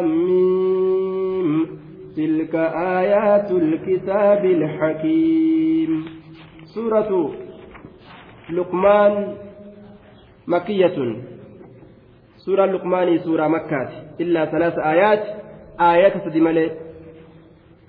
ميم 0.00 1.66
تلك 2.16 2.54
آيات 3.00 3.50
الكتاب 3.50 4.44
الحكيم. 4.44 6.04
سورة 6.74 7.30
لقمان 8.50 9.34
مكية. 10.46 11.16
سورة 12.36 12.66
لقمان 12.66 13.18
سورة 13.18 13.48
مكة. 13.48 13.88
إلا 14.20 14.44
ثلاث 14.44 14.78
آيات. 14.78 15.24
آيات 15.80 16.12
تدمل 16.24 16.70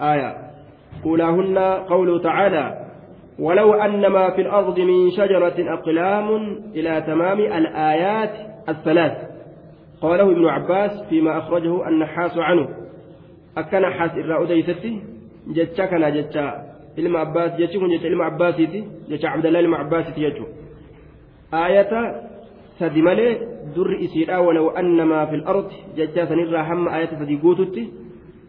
آية. 0.02 0.38
أولاهن 1.06 1.58
قوله 1.90 2.20
تعالى 2.20 2.88
ولو 3.40 3.74
أن 3.74 4.08
ما 4.08 4.30
في 4.30 4.42
الأرض 4.42 4.80
من 4.80 5.12
شجرة 5.12 5.74
أقلام 5.74 6.58
إلى 6.76 7.02
تمام 7.02 7.40
الآيات 7.40 8.32
الثلاث 8.70 9.31
قاله 10.02 10.32
ابن 10.32 10.46
عباس 10.48 10.92
فيما 11.10 11.38
أخرجه 11.38 11.88
النحاس 11.88 12.38
عنه 12.38 12.70
أكن 13.58 13.86
حاس 13.86 14.12
إرى 14.12 14.44
أديتتي 14.44 15.02
جتشا 15.48 15.86
كان 15.86 16.14
جتشا 16.14 16.72
ilma 16.98 17.22
abbaas 17.22 17.58
jechi 17.58 17.80
kun 17.80 17.90
jecha 17.90 18.08
ilma 18.08 18.26
abbaasiiti 18.26 18.84
jecha 19.10 19.32
abdallaa 19.32 19.62
ilma 19.62 19.80
abbaasiiti 19.80 20.22
jechuun 20.22 20.50
aayata 21.52 22.02
sadi 22.80 23.02
malee 23.02 23.32
durri 23.76 24.04
isiidha 24.06 24.42
walaw 24.42 24.66
annamaa 24.82 25.28
fil 25.32 25.44
ardi 25.54 25.78
jecha 25.96 26.28
sanirraa 26.28 26.64
hamma 26.64 26.92
aayata 26.92 27.20
sadii 27.22 27.40
guututti 27.46 27.84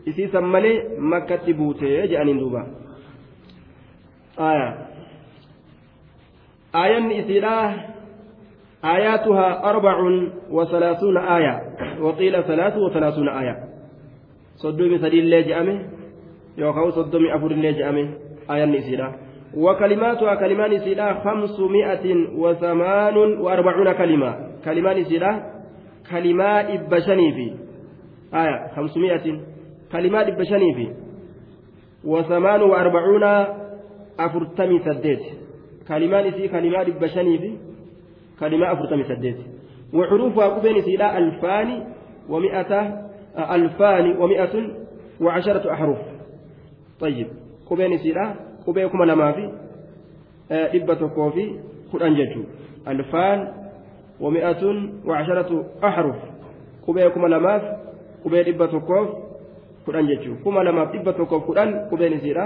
isiisan 0.06 0.44
malee 0.54 0.76
makkatti 0.98 1.54
buutee 1.54 2.08
jedhaniin 2.10 2.40
duuba 2.42 2.66
aayanni 6.74 7.18
isiidha 7.22 7.54
آياتها 8.84 9.70
أربع 9.70 9.96
وثلاثون 10.50 11.16
آية 11.16 11.60
وقيل 12.00 12.42
ثلاث 12.42 12.76
وثلاثون 12.76 13.28
آية. 13.28 13.56
صدومي 14.56 14.98
سدين 14.98 15.24
لي 15.24 15.42
جأمه 15.42 15.88
يوكاو 16.58 16.90
صدومي 16.90 17.34
أفر 17.34 17.48
لي 17.48 17.72
جأمه 17.72 18.14
آية 18.50 18.78
إسيرا 18.78 19.12
وكلماتها 19.56 20.34
كلمان 20.34 20.72
إسيرا 20.72 21.14
خمسمائة 21.14 22.36
وثمان 22.36 23.16
وأربعون 23.16 23.92
كلمة. 23.92 24.36
كلمان 24.64 24.96
إسيرا 24.96 25.42
كلمات 26.10 26.66
إبشني 26.66 27.32
في. 27.32 27.52
آية 28.34 28.68
خمسمائة 28.76 29.40
كلمات 29.92 30.26
إبشني 30.26 30.74
في. 30.74 30.88
وثمان 32.04 32.62
وأربعون 32.62 33.24
أفرتمي 34.20 34.78
سديت. 34.78 35.22
كلمان 35.88 36.26
إسي 36.26 36.48
كلمات 36.48 36.88
إبشني 36.88 37.38
في. 37.38 37.71
كلمة 38.40 38.72
أفرتمي 38.72 39.04
سديت 39.04 39.36
وحروفها 39.94 40.46
قبين 40.48 40.76
إسيرا 40.76 41.18
ألفان 41.18 41.68
ومئة 42.28 42.72
ألفان 43.54 44.06
ومئة 44.16 44.54
وعشرة 45.20 45.72
أحرف 45.72 45.98
طيب 47.00 47.26
qubeen 47.72 47.92
isiidha 47.92 48.36
qubee 48.64 48.88
kuma 48.88 49.06
lamaa 49.06 49.32
fi 49.32 49.44
dhibba 50.72 50.96
tokkoo 50.96 51.30
fi 51.30 51.44
kudhan 51.90 52.14
jechuun 52.16 52.46
alfaan 52.84 53.48
wami'atun 54.20 54.76
wacasharatu 55.08 55.64
axruf 55.82 56.16
qubee 56.84 57.08
kuma 57.14 57.28
lamaaf 57.28 57.62
qubee 58.22 58.42
dhibba 58.44 58.68
tokkoof 58.68 59.08
kudhan 59.86 60.06
jechuun 60.10 60.36
kuma 60.44 60.64
lamaaf 60.64 60.92
dhibba 60.92 61.12
tokkoof 61.12 61.46
kudhan 61.46 61.88
qubeen 61.90 62.12
isiidha 62.18 62.44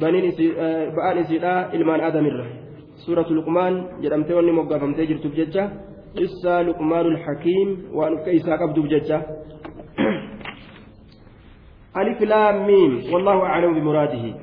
ba'aan 0.00 1.18
isiidha 1.24 1.54
ilmaan 1.76 2.00
aadamirra 2.00 2.44
suuratu 2.46 2.61
luqmaan 3.38 3.74
jedhamtee 4.02 4.34
wanni 4.34 4.52
moggaafamtee 4.52 5.06
jirtuuf 5.06 5.34
jecha 5.34 5.70
qissaa 6.16 6.62
luqmaanul 6.62 7.18
hakiim 7.26 7.68
waan 7.98 8.14
ufka 8.18 8.30
isaa 8.30 8.58
qabduuf 8.58 8.88
jecha. 8.94 9.18
ألف 11.96 12.22
لام 12.22 12.66
ميم 12.66 13.12
والله 13.12 13.42
أعلم 13.42 13.74
بمراده 13.74 14.34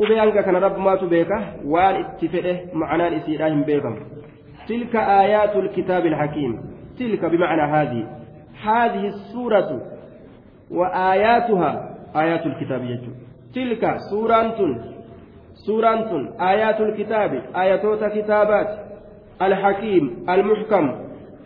قبيانك 0.00 0.44
كان 0.44 0.56
رب 0.56 0.78
ما 0.78 0.96
تبيك 0.96 1.30
وان 1.64 1.94
اتفئه 1.94 2.74
معنى 2.74 3.16
إسيراهم 3.16 3.62
بيكم 3.62 3.98
تلك 4.68 4.96
آيات 4.96 5.56
الكتاب 5.56 6.06
الحكيم 6.06 6.60
تلك 6.98 7.24
بمعنى 7.24 7.62
هذه 7.62 8.06
هذه 8.62 9.06
السورة 9.06 9.82
وآياتها 10.70 11.96
آيات 12.16 12.46
الكتاب 12.46 12.84
يجو 12.84 13.12
تلك 13.54 13.84
suuraan 15.64 16.08
tun 16.08 16.28
aayaatul 16.38 16.92
kitaabi 16.92 17.38
ayatoota 17.52 18.10
kitaabaati. 18.10 18.76
Alhakiim 19.38 20.04
almuhkam 20.26 20.86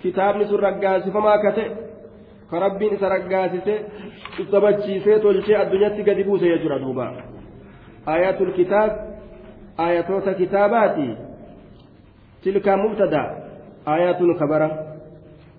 kitaabni 0.03 0.45
sun 0.47 0.61
raggaasifamaa 0.61 1.39
kate 1.39 1.65
ka 2.51 2.61
rabbiin 2.61 2.95
isa 2.95 3.09
raggaasise 3.09 3.75
sabachiisee 4.51 5.19
tolchee 5.19 5.57
addunyaatti 5.57 6.03
gadi 6.03 6.25
buuse 6.25 6.59
jira 6.63 6.79
duuba. 6.79 7.13
Aayatul 8.07 8.53
kitaab 8.53 8.91
ayatoota 9.79 10.35
kitaabaati. 10.35 11.09
Tilka 12.43 12.77
mubtada 12.77 13.23
aayatun 13.87 14.39
kabara. 14.39 14.69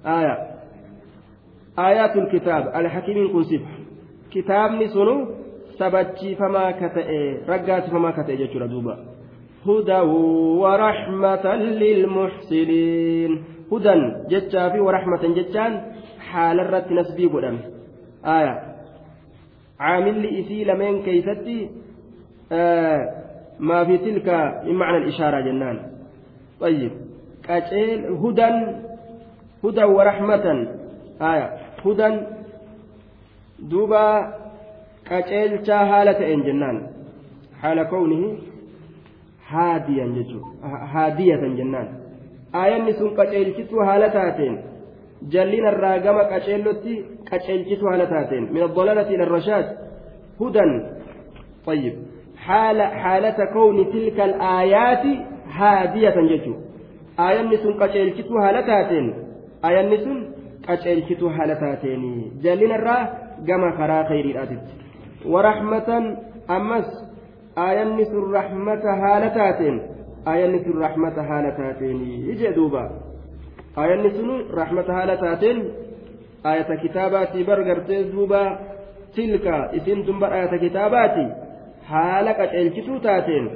Aaya 0.06 0.36
aayatul 1.78 2.28
kitaab 2.34 2.66
alhakiimiin 2.74 3.31
kun 3.31 3.46
sifa. 3.46 3.69
Kitaabni 4.30 4.88
sunu 4.90 5.43
sabachiifamaa 5.80 6.72
ka 6.80 6.88
ta'e 6.98 7.20
raggaasifamaa 7.48 8.14
ka 8.18 8.24
ta'e 8.28 8.38
jechuudha 8.44 8.68
duuba 8.76 8.96
هدى 9.64 10.00
ورحمة 10.64 11.46
للمحسنين 11.56 13.32
هدى 13.72 13.94
جتشا 14.32 14.70
في 14.70 14.80
ورحمة 14.80 15.24
جتشان 15.38 15.72
xaalarratti 16.34 16.94
nasbii 16.98 17.30
godhame 17.34 17.62
aya 18.36 18.54
caamilli 19.80 20.30
isii 20.40 20.66
lameen 20.70 20.98
keeysatti 21.06 21.56
maa 23.68 23.84
fi 23.88 23.98
tilka 24.06 24.38
min 24.68 24.76
macna 24.82 24.98
alishaaraa 25.04 25.48
jennaan 25.50 25.80
طيب 26.64 26.92
قتيل 27.50 28.00
هدى 28.24 28.50
هدى 29.64 29.84
ورحمة 29.84 30.46
آية 31.32 31.48
هدى 31.86 32.10
دوبا 35.11 35.17
قتيل 35.17 35.73
حالة 35.73 36.34
إن 36.34 36.43
جنان 36.43 36.87
حال 37.62 37.83
كونه 37.83 38.37
هاديا 39.49 40.06
جدو 40.06 40.41
هادية 40.95 41.37
جنان 41.37 41.89
آية 42.55 42.79
نسون 42.83 43.11
قتيل 43.21 43.49
كتو 43.56 43.84
حالتاتين 43.84 44.55
جلين 45.23 45.67
الراقم 45.67 46.19
قشيلتي 46.33 47.05
قشيلتي 47.33 47.79
على 47.83 48.06
تاتين 48.06 48.53
من 48.53 48.62
الضلالة 48.62 49.09
إلى 49.15 49.23
الرشاد 49.23 49.67
هدى 50.41 50.83
طيب 51.67 51.95
حال 52.37 52.83
حالة 52.83 53.39
كون 53.53 53.93
تلك 53.93 54.21
الآيات 54.21 55.05
هادية 55.59 56.17
ججو 56.31 56.55
آية 57.21 57.43
نسون 57.43 57.75
قشيلتي 57.83 58.25
على 58.31 58.62
تاتين 58.62 59.06
آية 59.65 59.83
نسون 59.93 60.19
قشيلتي 60.69 61.17
على 61.39 61.55
تاتين 61.55 62.03
جلين 62.43 62.73
الرا 62.73 62.99
قم 63.49 63.62
خرا 63.79 64.09
خير 64.09 64.25
الأدب 64.25 64.61
ورحمة 65.27 65.89
أمس 66.51 66.89
آية 67.59 67.84
نسون 67.84 68.25
رحمة 68.34 68.84
هالتاتين 69.03 69.77
آية 70.29 70.47
نسون 70.47 70.77
رحمة 70.83 71.17
هالتاتين 71.31 71.99
يجي 72.29 72.51
دوبا 72.59 72.84
aayanni 73.81 74.11
sun 74.17 74.31
rahmata 74.61 74.93
haala 74.99 75.15
taateen 75.23 75.59
ayata 76.51 76.77
kitaabaati 76.84 77.45
bar 77.49 77.59
gartee 77.69 78.01
duuba 78.12 78.41
tilka 79.15 79.56
isin 79.79 80.01
tun 80.06 80.19
bar 80.23 80.33
ayata 80.39 80.59
kitaabaati 80.65 81.25
haala 81.91 82.34
qaceelchituu 82.41 82.99
taateen 83.06 83.47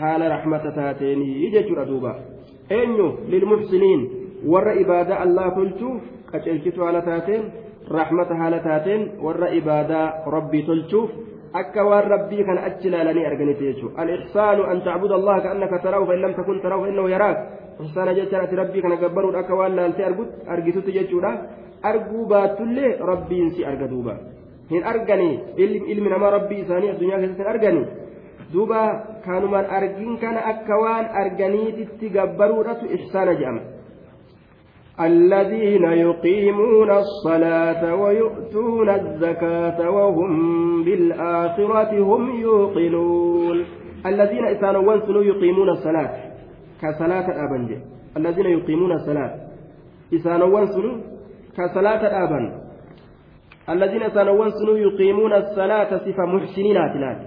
haala 0.00 0.30
rahmata 0.34 0.72
taateenii 0.78 1.50
jechuudha 1.54 1.84
duuba 1.90 2.12
eenyu 2.78 3.06
lilmuxsiniin 3.34 4.02
warra 4.54 4.74
ibaadaa 4.84 5.20
allah 5.26 5.46
tolchuuf 5.58 6.02
qaceelchituu 6.32 6.84
haala 6.86 7.02
taateen 7.10 7.42
rahmata 7.89 8.35
haala 8.35 8.59
taateen 8.59 9.01
warra 9.25 9.49
ibaadaa 9.59 10.07
rabbii 10.35 10.63
tolchuuf 10.63 11.09
akka 11.53 11.85
waan 11.85 12.09
rabbii 12.15 12.43
kana 12.43 12.65
achi 12.69 12.87
ilaalanii 12.87 13.25
arganite 13.25 13.63
jechuudha 13.69 14.01
al-ihsaanu 14.03 14.63
an 14.71 14.81
tacbuda 14.87 15.15
allaha 15.15 15.41
ka'annaka 15.45 15.79
taraahu 15.85 16.07
fa 16.07 16.15
in 16.15 16.21
lam 16.21 16.33
takun 16.39 16.61
taraahu 16.61 16.83
fa 16.83 16.89
innahu 16.91 17.09
yaraak 17.15 17.37
ihsaana 17.85 18.13
jechaan 18.19 18.45
ati 18.45 18.55
rabbii 18.61 18.81
kana 18.81 19.01
gabbaruudha 19.03 19.39
akka 19.43 19.59
waan 19.59 19.75
laaltee 19.75 20.05
argitutti 20.55 20.95
jechuudha 20.97 21.31
arguu 21.91 22.25
baattullee 22.33 22.97
rabbiin 23.11 23.51
si 23.55 23.65
arga 23.65 23.87
duuba 23.93 24.15
hin 24.71 24.83
arganii 24.93 25.35
ilmi 25.93 26.09
namaa 26.15 26.31
rabbii 26.37 26.61
isaanii 26.65 26.89
addunyaa 26.93 27.19
keessatti 27.19 27.43
hin 27.43 27.53
arganii 27.55 27.85
duuba 28.53 28.81
kanumaan 29.25 29.67
argin 29.79 30.17
kana 30.23 30.45
akka 30.53 30.79
waan 30.83 31.05
arganiititti 31.21 32.09
gabbaruudhatu 32.17 32.91
ihsaana 32.97 33.33
jedhama 33.41 33.61
الذين 34.99 35.83
يقيمون 35.83 36.91
الصلاة 36.91 37.95
ويؤتون 37.95 38.89
الزكاة 38.89 39.89
وهم 39.89 40.83
بالآخرة 40.83 41.99
هم 41.99 42.35
يوقنون. 42.41 43.65
الذين 44.05 44.45
إسانوا 44.45 44.81
وانسنوا 44.81 45.23
يقيمون 45.23 45.69
الصلاة 45.69 46.09
كصلاة 46.81 47.27
الأبنج 47.27 47.69
الذين 48.17 48.45
يقيمون 48.45 48.91
الصلاة 48.91 49.31
إسانوان 50.13 50.65
سنو 50.67 51.01
كصلاة 51.57 52.01
الآبان 52.07 52.45
الذين 53.69 54.09
سنوان 54.09 54.49
سنو 54.51 54.75
يقيمون 54.75 55.33
الصلاة 55.33 55.97
صفة 55.97 56.25
محسنينات 56.25 56.95
لات 56.95 57.21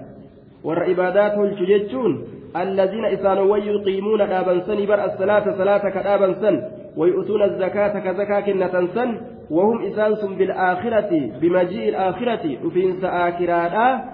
والعبادات 0.64 1.38
الججون 1.38 2.24
الذين 2.56 3.04
إسانوان 3.04 3.62
يقيمون 3.62 4.20
آبان 4.20 4.60
سن 4.60 4.86
بر 4.86 5.04
الصلاة 5.04 5.56
صلاة 5.58 5.84
كآبان 5.90 6.34
سن. 6.34 6.75
ويؤتون 6.96 7.43
الزكاة 7.43 7.94
كزكاة 7.98 8.40
كنة 8.40 8.87
سن 8.94 9.10
وهم 9.50 9.82
إسانس 9.82 10.25
بالآخرة 10.38 11.12
بمجيء 11.40 11.88
الآخرة 11.88 12.44
وفين 12.64 12.90
سآكرا 13.00 14.04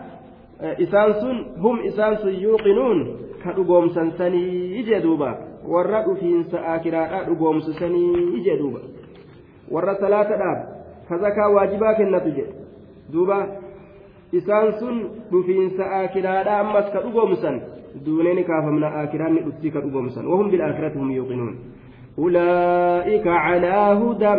إسانس 0.85 1.23
هم 1.65 1.77
إسانس 1.89 2.25
يوقنون 2.25 2.99
كأقوم 3.45 3.89
سنسني 3.89 4.43
warra 5.69 6.03
dhufiinsa 6.03 6.67
akiraadhaa 6.75 7.25
dhugoomsisanii 7.25 8.37
ije 8.39 8.57
duuba 8.59 8.81
warra 9.71 9.95
salaatadhaaf 9.95 10.59
kazakaa 11.09 11.49
waajibaa 11.49 11.95
kennatu 11.95 12.31
jedhe 12.39 12.55
duuba 13.13 13.47
isaan 14.33 14.73
sun 14.79 14.97
dhufiinsa 15.31 15.91
akiraadhaa 16.01 16.59
ammas 16.61 16.91
ka 16.93 17.05
dhugoomsan 17.05 17.61
duuneen 18.07 18.45
kaafamna 18.45 18.95
akiraan 19.03 19.35
ni 19.35 19.45
dhuftii 19.47 19.71
ka 19.71 19.81
dhugoomsan 19.81 20.27
wahum 20.27 20.51
bilaakhirati 20.51 20.99
hum 20.99 21.11
yuuqinuun 21.11 21.57
أولئك 22.19 23.27
على 23.27 23.75
هدى 24.03 24.35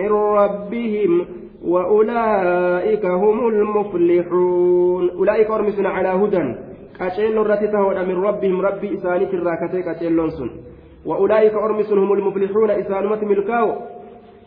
من 0.00 0.12
ربهم 0.12 1.26
وأولئك 1.64 3.04
هم 3.06 3.48
المفلحون. 3.48 5.10
أولئك 5.10 5.50
أرمسون 5.50 5.86
على 5.86 6.08
هدى. 6.08 6.54
أشيل 7.00 7.36
رتته 7.36 8.04
من 8.04 8.16
ربهم 8.22 8.60
ربي 8.60 8.94
إسانك 8.94 9.34
الراكتيك 9.34 9.88
أشيل 9.88 10.12
لونسون 10.12 10.50
وأولئك 11.06 11.54
أرمسون 11.54 11.98
هم 11.98 12.12
المفلحون 12.12 12.70
إسان 12.70 13.06
مت 13.06 13.24
ملكاو. 13.24 13.68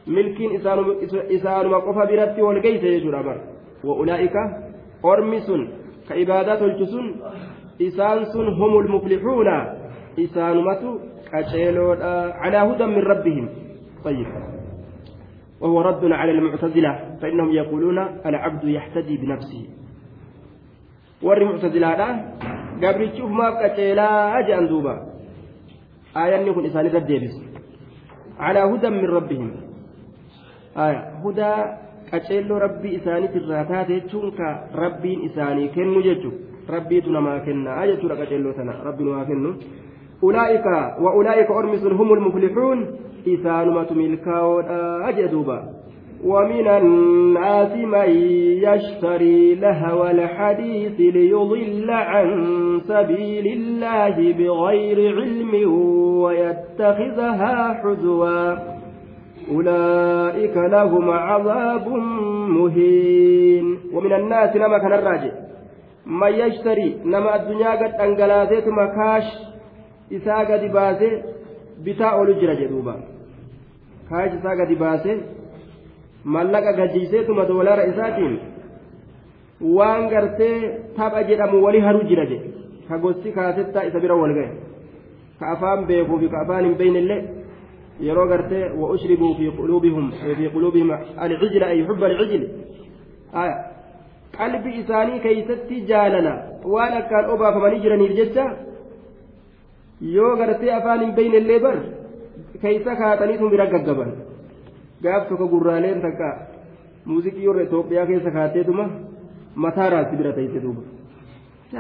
ملكين 0.08 0.56
إسان 0.56 0.78
إسان 1.14 1.66
وقف 1.74 1.98
برت 2.10 2.40
والكيس 2.40 2.84
يجر 2.84 3.36
وأولئك 3.84 4.36
أرمسون. 5.06 5.70
كعبادات 6.10 6.62
الجسون 6.62 7.16
إسانسون 7.82 8.48
هم 8.48 8.80
المفلحون. 8.80 9.48
إسان 10.20 10.58
متو 10.68 10.92
ka 11.31 11.41
ibaadaa 11.41 11.83
tolchu 11.83 11.83
sun 11.83 11.83
isaan 11.83 11.83
sun 11.85 11.85
humul 11.85 11.85
muflixuuna 11.85 12.01
isaanumatu 12.01 12.05
qaceeloodha 12.05 12.13
calaa 12.43 12.65
hudan 12.69 12.91
min 12.91 13.05
rabbihim 13.05 13.49
طيب 14.05 14.27
وهو 15.61 15.81
رد 15.81 16.13
على 16.13 16.33
المعتزلة 16.33 16.93
فإنهم 17.21 17.53
يقولون 17.53 17.99
العبد 18.27 18.65
يحتدي 18.65 19.17
بنفسه 19.17 19.65
warri 21.25 21.45
muctazilaadha 21.45 22.09
gabrichi 22.81 23.23
ufumaaf 23.23 23.55
qaceelaa 23.63 24.43
jedhan 24.45 24.69
duuba 24.69 24.95
aayanni 26.23 26.53
kun 26.53 26.67
isaanirra 26.69 27.01
deebisu 27.01 27.41
calaa 28.41 28.67
hudan 28.73 28.95
min 29.01 29.09
rabbihim 29.17 29.49
hudaa 31.25 31.59
qaceelloo 32.11 32.59
rabbii 32.67 32.95
isaaniitirraa 32.99 33.65
taate 33.71 33.95
jechuun 33.95 34.37
ka 34.37 34.49
rabbiin 34.83 35.25
isaanii 35.29 35.69
kennu 35.77 36.03
jechu 36.09 36.33
rabbiitu 36.75 37.15
namaa 37.17 37.41
kennaa 37.47 37.87
jechuudha 37.93 38.21
qaceelloo 38.21 38.53
tana 38.59 38.77
rabbi 38.89 39.09
namaa 39.09 39.25
kennu 39.31 39.55
wa 40.22 41.14
ulaa'ika 41.16 41.54
ormi 41.54 41.78
sun 41.80 41.98
humul 41.98 42.20
muflixuun 42.20 42.88
isaanumatu 43.26 43.96
milkaa'oodha 43.96 45.80
ومن 46.24 46.68
الناس 46.68 47.72
من 47.76 48.10
يشتري 48.68 49.56
لهو 49.56 50.08
الحديث 50.08 51.00
ليضل 51.00 51.90
عن 51.92 52.28
سبيل 52.88 53.48
الله 53.48 54.16
بغير 54.34 55.16
علم 55.16 55.54
ويتخذها 56.24 57.74
حزوا. 57.74 58.56
أولئك 59.52 60.56
لهم 60.58 61.10
عذاب 61.10 61.88
مهين. 62.58 63.80
ومن 63.94 64.14
الناس 64.14 64.56
نما 64.56 64.78
كان 64.78 64.94
الراجع. 64.94 65.32
من 66.06 66.34
يشتري 66.34 66.98
نما 67.06 67.36
الدنيا 67.36 67.72
قد 67.72 67.94
أنقلاتت 67.96 68.68
مكاش. 68.68 69.49
إساء 70.12 70.40
قد 70.52 70.64
باسه 70.78 71.12
بتاء 71.86 72.16
لجرة 72.28 72.54
جدوبا 72.62 72.96
كاش 74.10 74.32
إساء 74.38 74.54
قد 74.62 74.72
باسه 74.84 75.18
mallaqa 76.36 76.72
gajiiseetuma 76.80 77.44
doolara 77.50 77.84
isaatiin 77.92 78.34
waan 79.78 80.10
gartee 80.14 80.58
tapha 80.98 81.22
jedhamu 81.30 81.64
wali 81.66 81.80
haruu 81.86 82.04
jira 82.10 82.26
jedhe 82.32 82.50
ka 82.88 82.98
gosti 83.04 83.32
kaasettaa 83.38 83.84
isa 83.90 84.00
bira 84.04 84.16
wal 84.22 84.34
gahe 84.38 84.52
ka 85.40 85.46
afaan 85.54 85.86
beekuu 85.90 86.20
fi 86.22 86.28
ka 86.34 86.42
afaan 86.44 86.66
hin 86.68 86.76
beeynillee 86.82 87.20
yeroo 88.08 88.28
gartee 88.32 88.64
wa 88.82 88.90
ushribuu 88.96 89.34
fi 89.40 89.46
quluubihum 89.60 90.06
fi 90.38 90.50
quluubihim 90.56 90.92
alcijla 91.26 91.66
ay 91.74 91.80
xubba 91.88 92.06
alcijli 92.12 92.48
qalbi 94.38 94.70
isaanii 94.82 95.20
keeysatti 95.26 95.76
jaalala 95.92 96.34
waan 96.74 96.94
akkaan 97.02 97.26
obaafamanii 97.36 97.84
jiraniif 97.86 98.14
jecha 98.20 98.46
yoo 100.02 100.36
gartee 100.42 100.72
afaan 100.80 101.00
hin 101.06 101.14
beeynillee 101.20 101.60
bar 101.66 101.76
keeysa 102.62 102.96
kaataniitu 103.02 103.50
bira 103.56 103.66
gaggaban 103.74 104.12
gaaf 105.04 105.28
tokko 105.30 105.48
gurraaleen 105.54 106.02
takka 106.06 106.28
muuziqii 107.06 107.48
warra 107.48 107.64
Itoophiyaa 107.68 108.06
keessa 108.12 108.32
kaateetuma 108.38 108.86
mataa 109.66 109.90
raasti 109.96 110.16
bira 110.22 110.34
teessee 110.38 110.62
duuba 110.66 110.82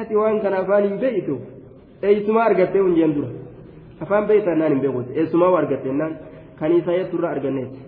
ati 0.02 0.16
waan 0.22 0.40
kana 0.46 0.58
afaan 0.64 0.84
hin 0.90 0.98
beeytu 1.04 1.36
eessumaa 2.10 2.46
argattee 2.50 2.82
hunjeen 2.88 3.16
dura 3.16 3.30
afaan 4.08 4.28
beeytaa 4.32 4.56
naan 4.62 4.72
hin 4.76 4.82
beekuuti 4.86 5.12
eessumaa 5.24 5.52
argattee 5.62 5.94
naan 6.02 6.14
kaniisaa 6.60 6.98
jetturraa 7.00 7.32
arganneeti 7.38 7.80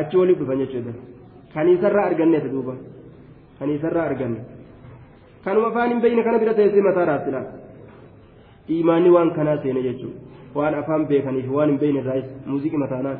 achi 0.00 0.16
waliif 0.22 0.38
dhufan 0.42 0.58
jechuudha 0.64 0.92
kaniisarraa 1.54 2.06
arganneeti 2.10 2.48
duuba 2.56 2.74
kaniisarraa 3.58 4.04
arganne 4.10 4.40
kanuma 5.44 5.68
afaan 5.72 5.90
hin 5.94 6.00
beeyne 6.06 6.22
kana 6.28 6.38
bira 6.44 6.54
teessee 6.60 6.82
mataa 6.88 7.04
raasti 7.12 7.30
laata 7.36 7.52
imaanni 8.78 9.10
waan 9.16 9.30
kanaa 9.36 9.58
seene 9.62 9.82
jechuudha 9.82 10.18
waan 10.54 10.74
afaan 10.80 11.06
beekaniif 11.12 11.52
waan 11.58 11.68
hin 11.70 11.78
beeyne 11.82 12.00
irraa 12.00 12.22
muuziqii 12.46 12.82
mataanaan. 12.84 13.18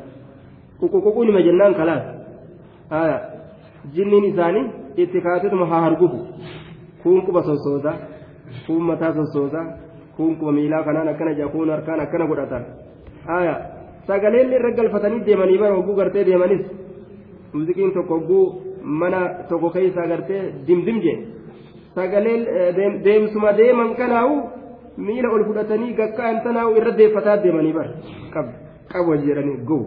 ququququu 0.81 1.25
nima 1.25 1.41
jennaan 1.47 1.75
kalaas 1.79 2.03
jinniin 3.95 4.25
isaanii 4.31 4.65
itti 5.03 5.21
kaatetuma 5.21 5.65
haa 5.71 5.85
argufu 5.89 6.19
kuun 7.03 7.21
quba 7.25 7.43
sossoosa 7.49 7.93
kuun 8.65 8.83
mataa 8.89 9.13
sossoosa 9.19 9.61
kuun 10.15 10.35
quba 10.39 10.51
miilaa 10.57 10.83
kanaan 10.87 11.11
akkana 11.13 11.33
jaa 11.39 11.49
kuun 11.55 11.69
harkaan 11.73 11.99
akkana 12.05 12.25
godhatan 12.31 12.63
sagaleen 14.07 14.53
irra 14.57 14.71
galfatanii 14.79 15.25
deemanii 15.27 15.59
bara 15.63 15.75
hogguu 15.75 15.95
gartee 15.99 16.25
deemanis 16.29 16.63
muuziqiin 17.53 17.93
tokko 17.97 18.19
hogguu 18.19 18.45
mana 19.01 19.21
tokko 19.49 19.69
keessa 19.75 20.07
gartee 20.13 20.41
dimdim 20.67 20.99
jee 21.05 21.17
sagaleen 21.95 22.41
deemsuma 23.05 23.57
deeman 23.61 23.95
kanaawu 24.01 24.35
miila 25.07 25.33
ol 25.35 25.43
fudhatanii 25.49 25.93
gakkaan 25.99 26.43
tanaawu 26.43 26.77
irra 26.79 26.97
deeffataa 26.99 27.37
deemanii 27.43 27.73
bara. 27.77 27.91
Qab 28.33 28.47
qab 28.91 29.03
wal 29.09 29.23
jedhanii 29.27 29.61
go 29.69 29.79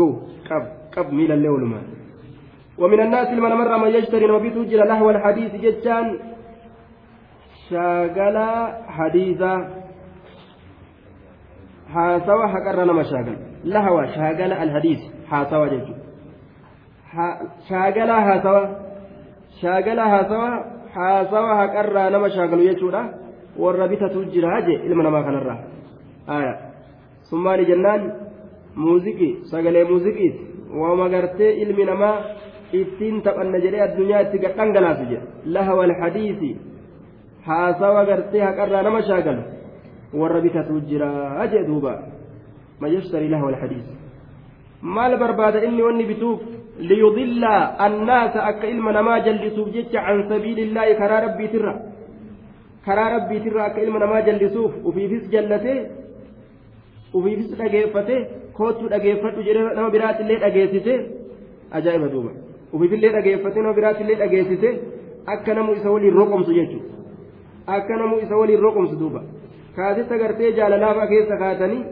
go 0.00 0.08
قب 0.50 0.64
قب 0.96 1.12
ميل 1.12 1.32
الليل 1.32 1.72
ومن 2.78 3.00
الناس 3.00 3.28
من 3.28 3.40
مر 3.40 3.76
من 3.78 3.88
يشتري 3.88 4.30
وبيت 4.30 4.58
جل 4.58 4.88
لهو 4.88 5.10
الحديث 5.10 5.54
جتان 5.54 6.18
شاغل 7.70 8.36
حديثا 8.88 9.54
حاسوا 11.94 12.46
حقر 12.46 12.84
نما 12.84 13.02
شاغل 13.02 13.36
لهو 13.64 14.06
شاغل 14.06 14.52
الحديث 14.52 15.00
حاسوا 15.30 15.66
جتو 15.66 15.94
شاغل 17.68 18.10
حاسوا 18.12 18.66
شاغل 19.62 20.00
حاسوا 20.00 20.48
حاسوا 20.94 21.54
حقر 21.60 22.10
نما 22.10 22.28
شاغل 22.28 22.60
يجودا 23.56 23.58
والربيتة 23.58 24.24
جراجة 24.24 24.76
إلما 24.86 25.02
نما 25.02 25.22
كان 25.22 25.34
الرا 25.34 25.56
آية 26.28 26.54
ثم 27.30 27.48
لجنان 27.48 28.12
muuziqii 28.74 29.44
sagalee 29.44 29.84
muuziqiiti 29.84 30.46
waama 30.80 31.08
gartee 31.08 31.50
ilmi 31.62 31.84
namaa 31.84 32.16
ittiin 32.72 33.22
taphanna 33.22 33.58
jedhee 33.64 33.82
addunyaa 33.86 34.20
itti 34.20 34.38
gadhangalaasu 34.38 35.04
jedhe 35.10 35.26
lahawa 35.56 35.84
alhadiisi 35.84 36.56
haasawa 37.48 38.04
gartee 38.04 38.40
haqarraa 38.40 38.82
nama 38.82 39.02
shaagalu 39.02 39.42
warra 40.20 40.40
bitatu 40.40 40.80
jiraa 40.80 41.46
jee 41.52 41.66
duuba 41.66 41.92
man 42.80 42.94
yashtarii 42.94 43.28
lahawa 43.34 43.52
alhadiisi 43.54 43.92
maal 44.82 45.18
barbaada 45.18 45.64
inni 45.68 45.82
wanni 45.82 46.08
bituuf 46.12 46.40
liyudilla 46.78 47.78
annaasa 47.78 48.44
akka 48.44 48.66
ilma 48.66 48.92
namaa 48.92 49.20
jallisuuf 49.20 49.68
jecha 49.76 50.06
can 50.06 50.28
sabiilillaahi 50.28 50.96
karaa 51.02 51.20
rabbiitirra 51.26 51.74
karaa 52.86 53.10
rabbiitirra 53.14 53.64
akka 53.64 53.80
ilma 53.86 53.98
namaa 54.04 54.22
jallisuuf 54.28 54.72
ufiifis 54.90 55.24
jallatee 55.34 55.78
ufiifis 57.18 57.50
dhageeffatee 57.60 58.20
kootu 58.58 58.88
dhageeffadhu 58.92 59.44
jedhee 59.48 59.74
nama 59.78 59.90
biraatillee 59.96 60.38
dhageessise 60.44 60.94
ajaa'iba 61.78 62.08
duuba. 62.14 62.30
Ufiifillee 62.72 63.12
dhageeffatee 63.16 63.62
nama 63.62 63.74
biraatillee 63.78 64.18
dhageessise 64.22 64.70
akka 65.34 65.54
namu 65.54 65.72
isa 65.78 65.90
waliin 65.94 66.14
roqomsu 66.20 66.52
jechuudha. 66.58 66.94
Akka 67.76 67.96
namu 67.96 68.18
isa 68.24 68.36
waliin 68.36 68.62
roqomsu 68.66 69.00
duuba. 69.00 69.20
Kaasisa 69.76 70.18
gartee 70.22 70.52
jaalalaafaa 70.58 71.06
keessa 71.12 71.36
kaatanii 71.42 71.82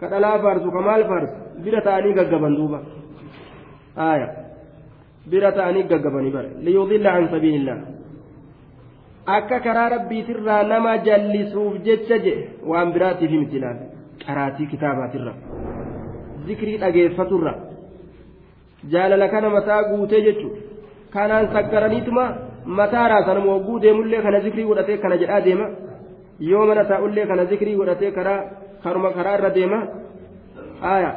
ka 0.00 0.06
dhalaa 0.12 0.38
faarsu 0.44 0.70
ka 0.76 0.80
maal 0.88 1.04
faarsu? 1.10 1.34
Bira 1.64 1.80
ta'anii 1.80 2.14
gaggaban 2.20 2.56
duuba. 2.60 2.78
Bira 5.30 5.52
ta'anii 5.52 5.84
gaggabanii 5.92 6.32
bara 6.36 6.48
liyudilla 6.66 7.12
an 7.18 7.28
sabiilillah 7.34 7.76
akka 9.37 9.59
karaa 9.65 9.89
rabbiitirraa 9.95 10.63
nama 10.71 10.97
jallisuuf 11.07 11.73
jecha 11.87 12.17
je 12.25 12.33
waan 12.71 12.93
biraatiif 12.95 13.31
miti 13.31 13.57
ilaal 13.59 13.79
qaraatii 14.25 14.67
kitaabaatirra 14.73 15.33
zikrii 16.47 16.77
dhageeffaturra 16.83 17.53
jaalala 18.93 19.27
kana 19.33 19.49
mataa 19.57 19.83
guutee 19.91 20.21
jechuudha 20.27 20.61
kanaan 21.13 21.47
sakkaraniituma 21.53 22.25
mataa 22.79 23.07
raasan 23.13 23.39
wogguu 23.49 23.79
deemullee 23.85 24.21
kana 24.25 24.39
zikrii 24.47 24.67
godhatee 24.71 24.97
kana 24.97 25.21
jedhaa 25.21 25.41
deema 25.47 25.67
yoo 26.51 26.65
mana 26.71 26.83
taa'ullee 26.91 27.25
kana 27.31 27.45
zikrii 27.53 27.75
godhatee 27.79 28.11
karaa 28.17 28.41
karuma 28.83 29.09
karaa 29.17 29.37
irra 29.39 29.55
deema 29.57 29.79
aya 30.93 31.11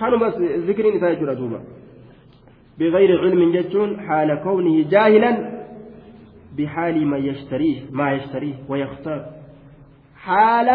kanumas 0.00 0.34
zikriin 0.66 0.96
isaa 0.96 1.14
jechuudha 1.14 1.40
duuba 1.42 1.60
بغير 2.78 3.10
علم 3.22 3.52
جتون 3.52 4.00
حال 4.00 4.34
كونه 4.44 4.76
جاهلا 4.90 5.47
بحال 6.57 6.95
ما 7.11 7.17
يشتريه 7.17 7.79
ما 7.91 8.07
يشتريه 8.15 8.55
ويختار. 8.69 9.21
حال 10.25 10.69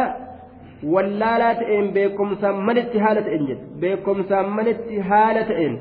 ولا 0.82 1.52
تئن 1.60 1.86
بكم 1.96 2.28
سمنت 2.44 2.90
حالة 3.04 3.26
إن 3.36 3.46
بكم 3.82 4.16
سمنت 4.32 4.80
حالة 5.08 5.48
إن. 5.66 5.74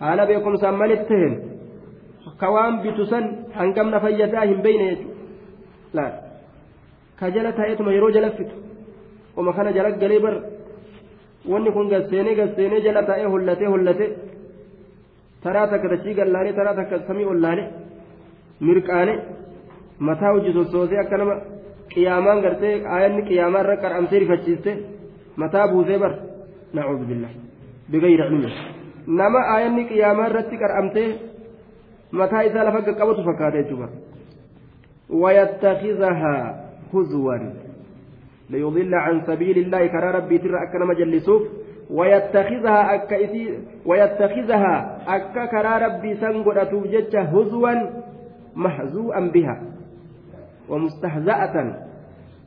حال 0.00 0.18
بكم 0.30 0.52
سمنت 0.56 1.10
إن. 1.10 1.32
كوان 2.40 2.74
بتسن 2.82 3.24
هنقمنا 3.58 3.98
فيتاهم 3.98 4.58
بين 4.66 4.82
لا. 5.94 6.06
كجلة 7.20 7.50
تأتما 7.50 7.92
يرو 7.92 8.10
جلفت. 8.16 8.50
وما 9.36 9.52
كان 9.52 9.66
جلق 9.76 9.94
قليبر 10.02 10.34
wanni 11.50 11.70
kun 11.74 11.88
gasseenee 11.90 12.34
gasseenee 12.38 12.80
jala 12.86 13.02
taa'ee 13.08 13.26
hollatee 13.32 13.66
hollatee 13.74 14.10
taraa 15.42 15.66
takka 15.72 15.88
dachii 15.92 16.14
gallaanee 16.18 16.52
taraa 16.58 16.74
takka 16.78 16.96
samii 17.08 17.26
ollaane 17.32 17.64
mirqaane 18.67 19.13
mataa 19.99 20.31
hojii 20.31 20.53
sossoosee 20.53 20.99
akka 21.03 21.17
nama 21.17 21.35
qiyaamaan 21.93 22.41
gartee 22.45 22.73
aayanni 22.95 23.21
qiyaamaa 23.29 23.61
irra 23.65 23.77
qar'amtee 23.83 24.19
rifachiiste 24.23 24.71
mataa 25.43 25.67
buusee 25.73 25.99
bar 26.03 26.13
nacuudhu 26.73 27.05
billahi 27.11 27.37
bigayri 27.91 28.23
ilmi 28.27 28.51
nama 29.21 29.39
aayanni 29.53 29.85
qiyaamaa 29.91 30.27
irratti 30.31 30.61
qar'amtee 30.63 31.07
mataa 32.21 32.41
isaa 32.49 32.67
lafa 32.67 32.81
qaqqabatu 32.89 33.29
fakkaata 33.29 33.57
jechuudha 33.61 33.87
wayattakizahaa 35.23 36.43
huzwan 36.91 37.47
ليضل 38.49 38.95
عن 38.95 39.21
سبيل 39.27 39.57
الله 39.57 39.87
كرى 39.87 40.11
ربي 40.11 40.37
ترى 40.37 40.63
أكا 40.63 40.79
نما 40.79 40.93
جلسوف 40.93 41.41
ويتخذها 41.89 42.95
أكا 42.95 43.23
إتي 43.23 43.59
ويتخذها 43.85 44.75
أكا 45.07 45.45
كرى 45.45 45.73
ربي 45.85 46.15
سنقل 46.15 46.57
أتوجج 46.57 47.15
هزوا 47.15 47.73
محزوءا 48.56 49.20
بها 49.34 49.56
ومستهزأة 50.68 51.54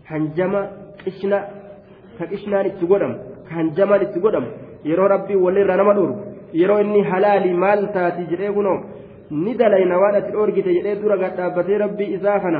هنجما 0.07 0.61
قشنا 1.05 1.39
كقشنا 2.19 2.63
نتقدم 2.63 3.13
كهنجما 3.49 3.97
نتقدم 3.97 4.45
yeroo 4.85 5.07
rabbii 5.07 5.35
walirra 5.35 5.75
nama 5.77 5.93
dhorgu 5.97 6.19
yeroo 6.53 6.79
inni 6.83 7.01
halaali 7.11 7.53
maal 7.63 7.81
taati 7.93 8.25
jedhee 8.31 8.51
kunoo 8.57 8.79
ni 9.43 9.53
dalayna 9.61 9.97
waan 10.01 10.15
ati 10.19 10.31
dhoorgite 10.35 10.73
jedhee 10.77 10.95
dura 11.01 11.17
gad 11.21 11.33
dhaabbatee 11.37 11.77
rabbii 11.83 12.09
isaa 12.17 12.39
kana 12.43 12.59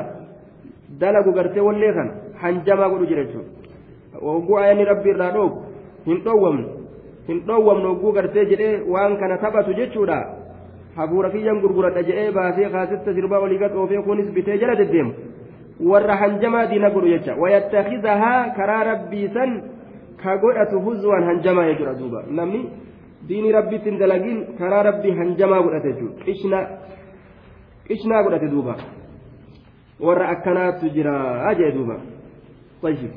dalagu 1.01 1.31
gartee 1.37 1.61
wallee 1.67 1.93
kana 1.97 2.11
hanjamaa 2.41 2.89
godhu 2.93 3.05
jira 3.11 3.23
jechuudha 3.27 3.51
ogguu 4.31 4.57
ayyaanni 4.61 4.85
rabbii 4.91 5.13
irraa 5.15 5.31
dhoogu 5.35 5.57
hin 6.07 6.17
dhoowwamnu 6.25 6.65
hin 7.27 7.39
dhoowwamnu 7.47 7.91
ogguu 7.93 8.11
gartee 8.17 8.45
jedhee 8.51 8.73
waan 8.93 9.17
kana 9.21 9.37
taphatu 9.43 9.73
jechuudha 9.81 10.17
hafuura 10.95 11.29
kiyyan 11.29 11.61
gurguradha 11.63 12.03
jedhee 12.09 12.31
baasee 12.37 12.69
kaasetta 12.75 13.13
sirbaa 13.13 13.39
olii 13.47 13.61
gad 13.63 13.75
oofee 13.75 14.01
kunis 14.07 14.31
bitee 14.37 14.57
jala 14.63 14.75
deddeemu 14.81 15.13
warra 15.91 16.15
hanjamaa 16.23 16.65
diina 16.71 16.89
godhu 16.95 17.13
jecha 17.13 17.35
wayattakizahaa 17.43 18.39
karaa 18.57 18.83
rabbii 18.91 19.27
san 19.37 19.53
ka 20.23 20.37
godhatu 20.37 20.79
huzwaan 20.87 21.29
hanjamaa 21.29 21.67
jechuudha 21.69 21.99
duuba 21.99 22.23
namni 22.39 22.65
diinii 23.27 23.55
rabbitti 23.59 23.89
hin 23.89 23.99
dalagin 23.99 24.41
karaa 24.59 24.83
rabbii 24.89 25.15
hanjamaa 25.21 25.61
godhate 25.67 25.93
jechuudha 25.93 26.61
qishnaa 27.87 28.23
godhate 28.23 28.51
duuba 28.55 28.75
warra 30.09 30.29
akkanaatu 30.35 30.89
jira 30.97 31.15
jee 31.61 31.71
duuba 31.77 31.97
طيب 32.85 33.11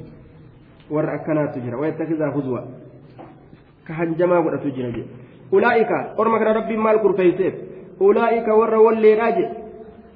warra 0.90 1.12
akkanaatu 1.12 1.60
jira 1.60 1.78
wayattakizahaa 1.78 2.32
huzwa 2.32 2.64
ka 3.84 3.94
hanjamaa 3.94 4.40
godhatu 4.42 4.70
jira 4.70 4.90
jee 4.90 5.06
ulaa'ika 5.52 6.14
orma 6.16 6.38
kana 6.38 6.52
rabbiin 6.52 6.80
maal 6.80 6.98
kurfeeyseef 7.04 7.54
warra 8.00 8.78
walleedhaa 8.86 9.32
jee 9.38 9.50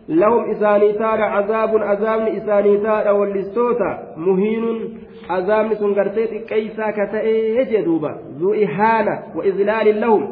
لهم 0.09 0.51
إساني 0.51 0.93
تارا 0.93 1.25
عذاب 1.25 1.73
عذاب 1.91 2.21
إساني 2.29 2.77
تارا 2.77 3.11
واللستوتا 3.11 3.91
مهين 4.17 4.65
عذاب 5.31 5.75
سنغرتيت 5.75 6.33
كيسا 6.51 6.91
كتئي 6.91 7.65
جدوبا 7.65 8.13
ذو 8.39 8.55
إهانة 8.55 9.15
وإذلال 9.37 10.01
لهم 10.01 10.23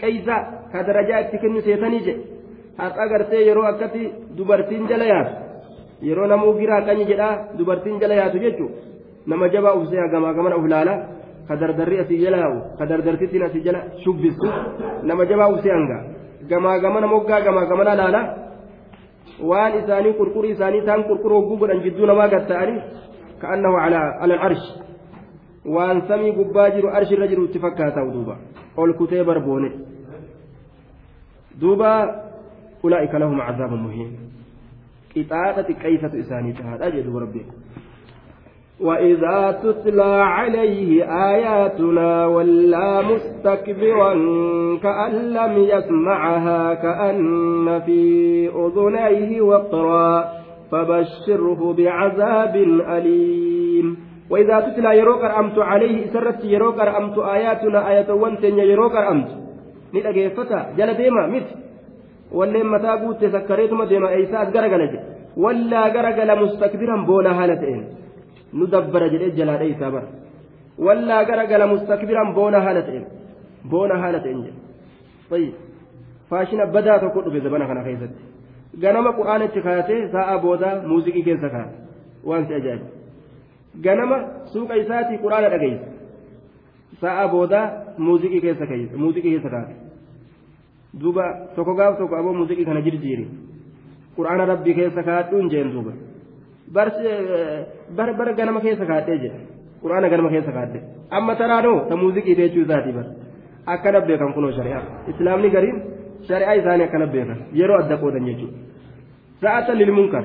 كيسا 0.00 0.36
كدرجات 0.72 1.24
تكن 1.32 1.60
سيتنجي 1.60 2.16
haqa 2.80 3.08
gartee 3.08 3.42
yeroo 3.48 3.66
akkatti 3.70 4.02
dubartiin 4.36 4.86
jala 4.88 5.04
yaatu 5.12 5.32
yeroo 6.08 6.26
namuu 6.32 6.52
giraa 6.60 6.80
qanyi 6.86 7.04
jedhaa 7.10 7.34
dubartiin 7.58 8.00
jala 8.00 8.14
yaatu 8.20 8.38
jechuun 8.44 8.70
nama 9.26 9.48
jabaa 9.54 9.74
ufsee 9.80 10.08
gamaa 10.12 10.32
gamana 10.38 10.56
uf 10.60 10.66
laala 10.72 10.94
ka 11.48 11.56
dardarri 11.60 11.98
asii 12.02 12.20
jala 12.24 12.38
yaa'u 12.42 12.58
ka 12.78 12.88
dardartittiin 12.90 13.44
asii 13.48 13.64
jala 13.66 13.80
shubbistu 14.04 14.48
nama 15.08 15.26
jabaa 15.30 15.48
ufsee 15.54 15.74
hanga 15.76 15.98
gamaa 16.50 16.78
gamana 16.84 17.06
moggaa 17.14 17.40
gamaa 17.46 17.66
gamana 17.72 17.94
laala 18.00 18.20
waan 19.50 19.72
isaanii 19.80 20.14
qurqurii 20.20 20.52
isaanii 20.56 20.82
isaan 20.84 21.04
qurquruu 21.10 21.40
hogguu 21.40 21.58
godhan 21.62 21.82
jidduu 21.84 22.06
namaa 22.10 22.28
gatta'anii 22.34 22.78
ka'annahu 23.42 23.76
ala 23.84 24.00
al'arsh 24.26 24.66
waan 25.76 26.02
samii 26.08 26.32
gubbaa 26.40 26.70
jiru 26.76 26.88
arshi 27.00 27.14
irra 27.16 27.30
jiru 27.32 27.44
itti 27.48 27.62
fakkaata 27.66 28.06
duuba 28.16 28.34
ol 28.76 28.92
kutee 29.00 29.24
barboone 29.30 29.70
duuba 31.60 31.90
ulaa'ika 32.82 33.18
lahum 33.22 33.40
cazaabun 33.48 33.82
muhiin 33.86 34.10
qixaaxa 35.12 35.62
xiqqeessatu 35.68 36.16
isaanii 36.24 36.54
tahaadha 36.60 36.90
jedhu 36.96 37.20
rabbi 37.24 37.42
وإذا 38.82 39.60
تتلى 39.62 40.12
عليه 40.36 41.04
آياتنا 41.34 42.26
ولى 42.26 43.02
مستكبرا 43.10 44.12
كأن 44.82 45.12
لم 45.12 45.52
يسمعها 45.58 46.74
كأن 46.74 47.80
في 47.86 48.00
أذنيه 48.48 49.40
وقرا 49.40 50.24
فبشره 50.70 51.74
بعذاب 51.78 52.56
أليم. 52.96 53.96
وإذا 54.30 54.60
تتلى 54.60 54.98
يروك 54.98 55.24
أمت 55.24 55.58
عليه 55.58 56.06
سرت 56.12 56.44
يروك 56.44 56.80
أمت 56.80 57.18
آياتنا 57.18 57.90
آية 57.90 58.12
وانتن 58.12 58.58
يروك 58.58 58.96
أمت. 58.96 59.28
نتأجيفتا 59.94 60.66
جل 60.78 60.94
ديما 60.94 61.26
مت 61.26 61.48
sakkareetuma 63.32 63.86
deema 63.86 64.12
eeysaa 64.12 64.40
as 64.40 64.52
garagala 64.52 64.86
jedhe 64.86 65.00
wallaa 65.36 65.90
garagala 65.90 66.36
mustakbiran 66.36 67.06
boona 67.06 67.34
haala 67.34 67.56
ta'een 67.56 67.82
jalaadha 69.38 69.64
isaa 69.64 69.90
bara 69.90 70.08
wallaa 70.86 71.24
garagala 71.24 71.66
mustakbiran 71.66 72.34
boona 72.34 72.60
haala 72.60 72.82
ta'een 72.82 73.04
boona 73.70 73.98
haala 74.02 74.20
ta'een 74.20 74.42
jedhe 74.46 74.60
tayyib 75.30 75.54
faashina 76.30 76.66
badaa 76.66 76.98
tokko 76.98 77.22
dhufe 77.24 77.40
zabana 77.40 77.66
kana 77.66 77.84
keessatti 77.88 78.22
ganama 78.84 79.12
qur'aanitti 79.18 79.62
kaatee 79.68 80.00
sa'a 80.14 80.38
booda 80.38 80.70
muuziqii 80.90 81.24
keessa 81.28 81.48
kaate 81.54 81.74
waan 82.24 82.46
si 82.46 82.54
ajaa'ibu 82.54 82.86
ganama 83.86 84.16
suuqa 84.52 84.80
isaatii 84.82 85.22
qur'aana 85.24 85.48
dhageessa 85.54 85.88
sa'a 87.00 87.28
booda 87.34 87.60
muuziqii 87.98 88.40
keessa 88.46 88.64
muuziqii 89.04 89.32
keessa 89.34 89.50
kaate 89.56 89.74
duuba 91.00 91.24
tokko 91.56 91.74
gaaf 91.74 91.98
tokko 91.98 92.16
aboo 92.16 92.32
muuziqii 92.40 92.64
kana 92.64 92.80
jirjiiri 92.86 93.26
qur'aana 94.16 94.46
rabbii 94.52 94.74
keessa 94.74 95.02
kaadhuun 95.02 95.50
jeen 95.50 95.72
duuba 95.74 95.92
bar 96.74 96.88
bar 98.18 98.28
ganama 98.40 98.60
keessa 98.64 98.84
kaadhee 98.90 99.18
jedha 99.24 99.38
qur'aana 99.82 100.08
ganama 100.12 100.30
keessa 100.34 100.52
kaadhee 100.58 100.82
amma 101.18 101.32
taraanoo 101.40 101.78
ta 101.88 101.94
muuziqii 102.02 102.36
jechuu 102.40 102.62
isaatii 102.66 102.94
bar 102.98 103.06
akkana 103.74 104.00
beekan 104.08 104.32
kunoo 104.36 104.52
shari'aa 104.58 104.82
islaamni 105.12 105.50
gariin 105.56 105.78
shari'aa 106.28 106.54
isaanii 106.60 106.86
akkana 106.88 107.06
beekan 107.14 107.38
yeroo 107.60 107.78
adda 107.82 107.96
qoodan 108.02 108.24
jechuudha 108.28 108.58
sa'atan 109.42 109.76
lilmunkar 109.82 110.24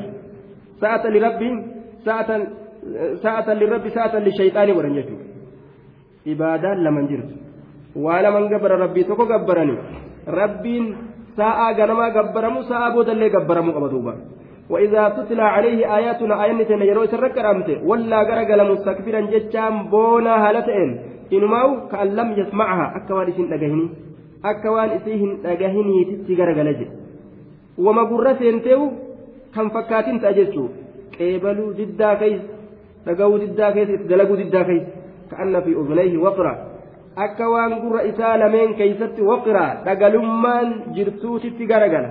sa'atan 0.81 1.11
lirabbiin 1.15 1.55
sa'atan 2.05 2.41
sa'atan 3.23 3.55
lirabbi 3.63 3.89
sa'atan 3.97 4.21
lishayxaanii 4.27 4.75
godhan 4.77 4.95
jechuudha 4.99 5.25
ibaadaan 6.33 6.83
laman 6.85 7.05
jirtu 7.11 7.33
waa 8.05 8.21
laman 8.25 8.49
gabbara 8.53 8.75
rabbii 8.85 9.05
tokko 9.09 9.25
gabbaranii 9.33 9.77
rabbiin 10.39 10.85
sa'aa 11.39 11.69
ganamaa 11.79 12.09
gabbaramu 12.17 12.63
sa'aa 12.71 12.91
boodallee 12.95 13.29
gabbaramuu 13.35 13.75
qaba 13.77 13.89
duuba 13.93 14.13
وإذا 14.70 15.08
تتلى 15.08 15.42
عليه 15.42 15.96
آياتنا 15.96 16.34
آياتنا 16.44 16.84
يروي 16.84 17.06
سرك 17.06 17.38
أمته 17.38 17.76
ولا 17.90 18.18
غرقل 18.28 18.60
مستكبرا 18.72 19.20
جتام 19.32 19.74
بونا 19.92 20.34
هالتين 20.44 20.90
إنماو 21.36 21.68
كأن 21.90 22.08
لم 22.18 22.28
يسمعها 22.40 22.86
أكوان 22.96 23.28
سن 23.36 23.46
دقهني 23.50 23.86
akka 24.42 24.72
waan 24.72 24.92
isii 24.96 25.18
hin 25.22 25.32
dhagahiniititti 25.44 26.36
garagala 26.36 26.72
jedhe 26.78 26.96
wama 27.86 28.04
gurra 28.12 28.30
seenteewu 28.38 28.86
kan 29.56 29.68
fakkaatin 29.74 30.20
ta'a 30.22 30.32
jechuu 30.38 30.64
qeebaluu 31.16 31.74
diddaa 31.80 32.14
keessa 32.22 32.48
dhagahuu 33.08 33.40
diddaa 33.42 33.70
keessa 33.74 33.96
itti 33.96 34.08
dalaguu 34.12 34.38
diddaa 34.40 34.64
keessa 34.70 34.92
ka'anna 35.32 35.60
fi 35.66 35.74
udunayhi 35.82 36.22
waqra 36.24 36.52
akka 37.26 37.50
waan 37.54 37.76
gurra 37.82 38.06
isaa 38.12 38.32
lameen 38.44 38.74
keeysatti 38.80 39.28
waqraa 39.30 39.68
dhagalummaan 39.88 40.72
jirtuutitti 40.96 41.70
garagala 41.72 42.10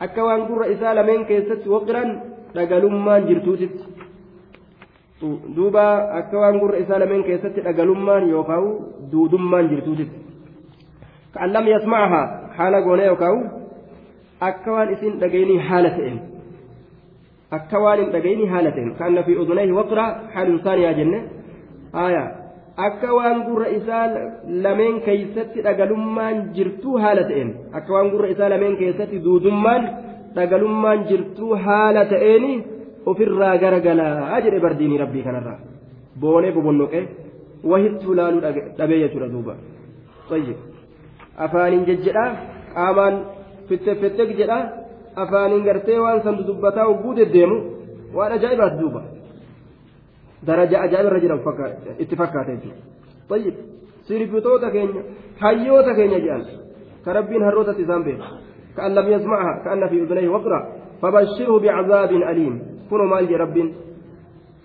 akka 0.00 0.24
waan 0.24 0.46
gurra 0.48 0.66
isaa 0.74 0.94
lameen 0.98 1.24
keessatti 1.30 1.68
waqran 1.74 2.08
dhagalummaan 2.54 3.26
jirtuutitti 3.28 3.84
duuba 5.56 5.84
akka 6.20 6.36
waan 6.42 6.58
gurra 6.62 6.78
isaa 6.84 6.98
lameen 7.02 7.24
keessatti 7.28 7.60
dhagalummaan 7.66 8.28
yookaan 8.34 8.64
duudummaan 9.12 9.68
jirtuutitti 9.72 10.18
ka'an 11.34 11.52
lam 11.56 11.66
yasmacahaa 11.74 12.26
haala 12.58 12.78
goonee 12.86 13.06
yookaan 13.12 13.38
akka 14.48 14.70
waan 14.76 14.92
isin 14.94 15.12
dhagayinii 15.22 15.58
haala 15.68 15.90
ta'een 15.96 16.18
akka 17.58 17.78
waan 17.84 17.98
hin 18.02 18.10
dhagayinii 18.14 18.48
haala 18.54 18.70
ta'een 18.76 18.94
ka'anna 18.98 19.22
fi 19.26 19.32
udunayhi 19.42 19.72
waqraa 19.80 20.10
haalun 20.34 20.60
saaniyaa 20.66 20.92
jenne 21.00 21.18
aayaa 22.04 22.28
akka 22.76 23.08
waan 23.14 23.38
gurra 23.48 23.68
isaa 23.78 24.06
lameen 24.64 25.00
keeysatti 25.06 25.62
dhagalummaan 25.66 26.36
jirtuu 26.56 26.96
haala 27.02 27.22
ta'een. 27.30 27.50
Akka 27.72 27.92
waan 27.96 28.10
gurra 28.10 28.28
isaa 28.34 28.48
lameen 28.50 28.76
keessatti 28.76 29.18
duudummaan 29.24 29.82
dhagalummaan 30.36 31.04
jirtuu 31.10 31.52
haala 31.66 32.04
ta'een 32.12 32.44
ofirraa 33.06 33.56
garagalaa 33.62 34.40
jedhe 34.44 34.60
bardiinii 34.64 34.98
rabbii 35.04 35.22
kanarraa. 35.26 35.58
Boonee 36.20 36.52
bobonnoqee 36.56 37.04
wahittuu 37.70 38.14
laaluu 38.16 38.40
dhabee 38.78 38.98
jechuudha 39.04 39.28
duuba. 39.34 39.54
Afaaniin 41.44 41.84
jejjedhaa 41.88 42.30
qaamaan 42.74 43.14
fittefetteg 43.68 44.30
jedhaa 44.40 44.62
afaaniin 45.22 45.64
gartee 45.68 45.98
waan 46.04 46.22
san 46.24 46.36
dubbataa 46.48 46.86
hogguu 46.90 47.16
deddeemu. 47.16 47.56
Waan 48.16 48.32
ajaa'ibaati 48.36 48.78
duuba 48.82 49.00
daraja 50.46 50.82
ajaa'iba 50.82 51.08
irra 51.10 51.20
jiran 51.20 51.40
itti 51.98 52.16
fakkaate 52.16 52.56
jechuudha 52.56 52.82
tayyib 53.28 53.54
sirbitoota 54.08 54.70
keenya 54.70 55.02
hayyoota 55.40 55.94
keenya 55.94 56.18
jedhan 56.24 56.44
ka 57.04 57.12
rabbiin 57.12 57.42
harrootatti 57.42 57.82
isaan 57.82 58.04
beeku 58.04 58.24
ka'an 58.76 58.94
lam 58.94 59.06
yasma'aha 59.14 59.52
ka'anna 59.64 59.88
fi 59.88 60.00
udunayhi 60.02 60.28
waqra 60.36 60.58
fabashshirhu 61.00 61.60
bicazaabin 61.60 62.22
aliim 62.22 62.54
kunoo 62.88 63.08
maal 63.12 63.26
jee 63.30 63.38
rabbiin 63.44 63.70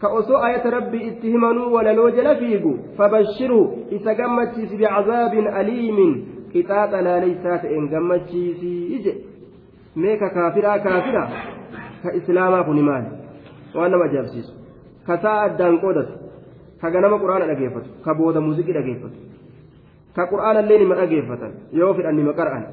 ka 0.01 0.07
osoo 0.19 0.41
ayata 0.47 0.69
rabbii 0.77 1.07
itti 1.11 1.31
himanuu 1.31 1.73
walaloo 1.73 2.09
jala 2.11 2.35
fiigu 2.35 2.73
fabashshirhu 2.97 3.61
isa 3.91 4.15
gammachiisi 4.15 4.77
bicazaabin 4.77 5.47
aliimin 5.47 6.13
qixaaxa 6.51 7.01
laaleysaa 7.07 7.57
ta'een 7.63 7.89
gammachiisii 7.89 8.85
ije 8.99 9.17
mee 9.95 10.17
ka 10.17 10.29
kaafiraa 10.29 10.79
kaafira 10.79 11.23
ka 12.03 12.13
islaamaa 12.21 12.63
kuni 12.63 12.81
maali 12.81 13.09
waan 13.75 13.91
nama 13.91 14.05
ajaa'ibsiisu 14.05 14.58
ka 15.09 15.15
sa'a 15.23 15.39
addaan 15.47 15.75
qoodatu 15.83 16.13
ka 16.81 16.87
ganama 16.95 17.15
quraana 17.23 17.45
dhageeffatu 17.51 17.89
ka 18.05 18.11
booda 18.19 18.39
muuziqii 18.47 18.75
dhageeffatu 18.77 19.17
ka 20.15 20.23
quraana 20.31 20.59
illee 20.63 20.79
nima 20.83 20.95
dhageeffatan 21.01 21.51
yoo 21.79 21.91
fedhan 21.97 22.15
nima 22.19 22.33
qara'an 22.39 22.63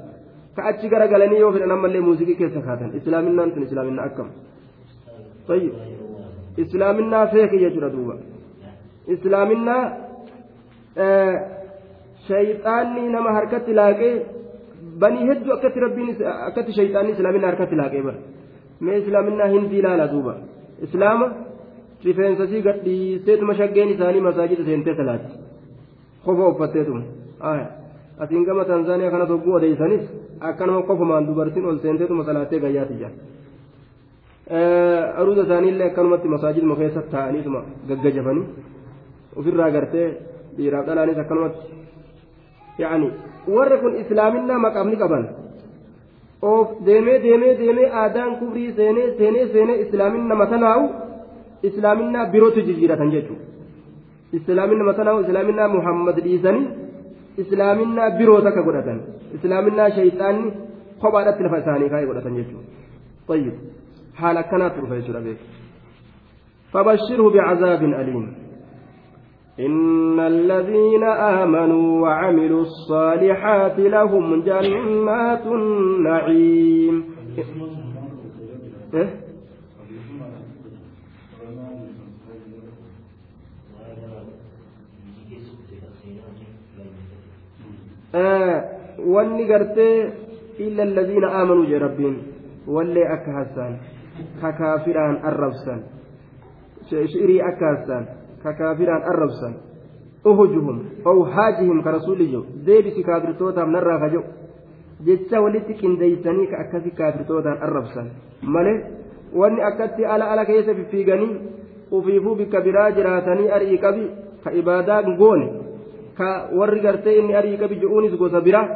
ka 0.57 0.61
achi 0.71 0.87
garagalanii 0.93 1.41
yoo 1.45 1.53
fedhan 1.55 1.73
ammallee 1.77 2.03
muuziqii 2.09 2.37
keessa 2.41 2.61
kaatan 2.69 2.91
islaaminaan 2.99 3.51
tun 3.55 3.63
islaaminaa 3.69 4.07
akkam 4.11 4.29
طيب 5.51 5.73
islaaminaa 6.63 7.27
feeke 7.33 7.57
jechuudha 7.65 7.89
duuba 7.97 8.15
islaaminaa 9.15 9.83
shayxaanni 12.29 13.03
nama 13.15 13.31
harkatti 13.37 13.73
laaqee 13.81 14.15
banii 15.03 15.25
hedduu 15.31 15.53
akkatti 15.57 15.79
rabbiin 15.85 16.09
akkatti 16.49 16.73
shayxaanni 16.79 17.13
islaaminaa 17.17 17.51
harkatti 17.53 17.77
laaqee 17.81 18.03
bara 18.07 18.19
mee 18.85 18.97
islaaminaa 19.03 19.49
hindii 19.55 19.81
ilaala 19.83 20.07
duuba 20.15 20.35
islaama 20.87 21.27
rifeensasii 22.09 22.63
gadhiisteetuma 22.69 23.55
shaggeen 23.61 23.89
isaanii 23.95 24.23
masaajida 24.29 24.65
seentee 24.69 24.95
salaatti 25.01 25.35
kofa 26.25 26.49
uffatteetuma 26.53 27.03
asiin 28.25 28.45
gama 28.49 28.65
tanzaaniyaa 28.71 29.11
kana 29.15 29.27
togguu 29.33 29.55
odeeysanis 29.59 30.05
akkanuma 30.51 30.83
kofumaan 30.91 31.27
dubartiin 31.29 31.67
ol 31.71 31.79
seenteetuma 31.85 32.25
salaattee 32.29 32.61
gayyaati 32.65 32.95
jira 33.01 33.11
aruuza 35.21 35.43
isaaniillee 35.47 35.87
akkanumatti 35.91 36.29
masaajiduma 36.35 36.77
keessa 36.81 37.03
taa'aniituma 37.15 37.61
gaggajabanii 37.89 38.45
ofirraa 39.41 39.71
gartee 39.77 40.09
dhiiraaf 40.59 40.87
dhalaanis 40.89 41.19
akkanumatti 41.25 41.63
yaani 42.83 43.09
warri 43.57 43.79
kun 43.83 43.93
islaaminaa 44.03 44.59
maqaaf 44.67 44.87
ni 44.93 44.97
qaban 45.03 45.25
of 46.53 46.67
deemee 46.87 47.19
deemee 47.27 47.53
deemee 47.63 47.89
aadaan 48.03 48.33
kufrii 48.41 48.71
seenee 48.79 49.09
seenee 49.19 49.45
seenee 49.57 49.77
islaaminna 49.85 50.35
matanaa'u 50.43 50.85
islaaminaa 51.71 52.27
birootu 52.35 52.67
jijjiiratan 52.69 53.13
jechuudha 53.17 53.45
islaaminna 54.39 54.89
matanaa'u 54.91 55.25
islaaminaa 55.27 55.69
muhammad 55.77 56.23
dhiisanii 56.27 56.67
islaaminaa 57.45 58.11
biroo 58.21 58.41
takka 58.47 58.67
godhatan 58.69 59.03
islaaminaa 59.39 59.91
shayxaanni 59.99 60.55
kophaadhatti 61.05 61.47
lafa 61.49 61.63
isaanii 61.65 61.93
kaa'ee 61.93 62.11
godhatan 62.11 62.41
jechuudha 62.41 63.55
haala 64.23 64.41
akkanaatti 64.47 64.81
dhufa 64.81 64.99
jechuudha 65.03 65.29
beeku 65.29 65.55
فبشره 66.73 67.31
بعذاب 67.31 67.83
أليم 67.85 68.35
إن 69.61 70.21
الذين 70.21 71.05
آمنوا 71.05 72.03
وعملوا 72.03 72.63
الصالحات 72.63 73.79
لهم 73.79 74.43
جنات 74.43 75.47
النعيم 75.47 77.05
إيه؟ 78.95 79.26
Wanni 89.15 89.45
gartee 89.47 90.13
illa 90.59 90.83
alladhiina 90.89 91.29
aamanuu 91.41 91.67
jee 91.73 91.79
rabbiin 91.79 92.17
wallee 92.77 93.09
akka 93.17 93.33
hassaan 93.39 93.75
ka 94.41 94.53
kaafiraan 94.61 95.19
arrabsan 95.31 95.81
shi'irii 96.91 97.41
akka 97.51 97.67
hassaan 97.75 98.05
ka 98.43 98.53
kaafiraan 98.53 99.03
arrabsan. 99.03 99.55
Uhujuhum 100.27 100.79
ow 101.05 101.19
haajihim 101.35 101.83
ka 101.83 101.91
rasuulli 101.99 102.27
jiru 102.31 102.47
deebisi 102.67 103.03
kaafirtootaaf 103.03 103.69
narraa 103.69 103.99
ka 104.03 104.09
jedhu 104.15 104.25
jecha 105.07 105.41
walitti 105.41 105.75
qindeeysanii 105.81 106.47
ka 106.51 106.57
akkasi 106.65 106.91
kaafirtootaan 106.91 107.63
arrabsan. 107.63 108.11
Malee 108.43 108.77
wanni 109.35 109.63
akkatti 109.63 110.07
ala 110.07 110.31
ala 110.33 110.45
keessa 110.45 110.75
fiffiiganii 110.75 111.37
ufiifuu 111.91 112.35
bikka 112.35 112.61
biraa 112.61 112.91
jiraatanii 112.99 113.51
arii 113.59 113.79
qabi 113.79 114.11
ka 114.45 114.51
ibaadaa 114.51 115.03
goone 115.03 115.47
ka 116.19 116.29
warri 116.59 116.81
gartee 116.81 117.19
inni 117.21 117.35
arii 117.41 117.57
qabi 117.63 117.81
je'uunis 117.83 118.15
gosa 118.21 118.41
biraa 118.41 118.67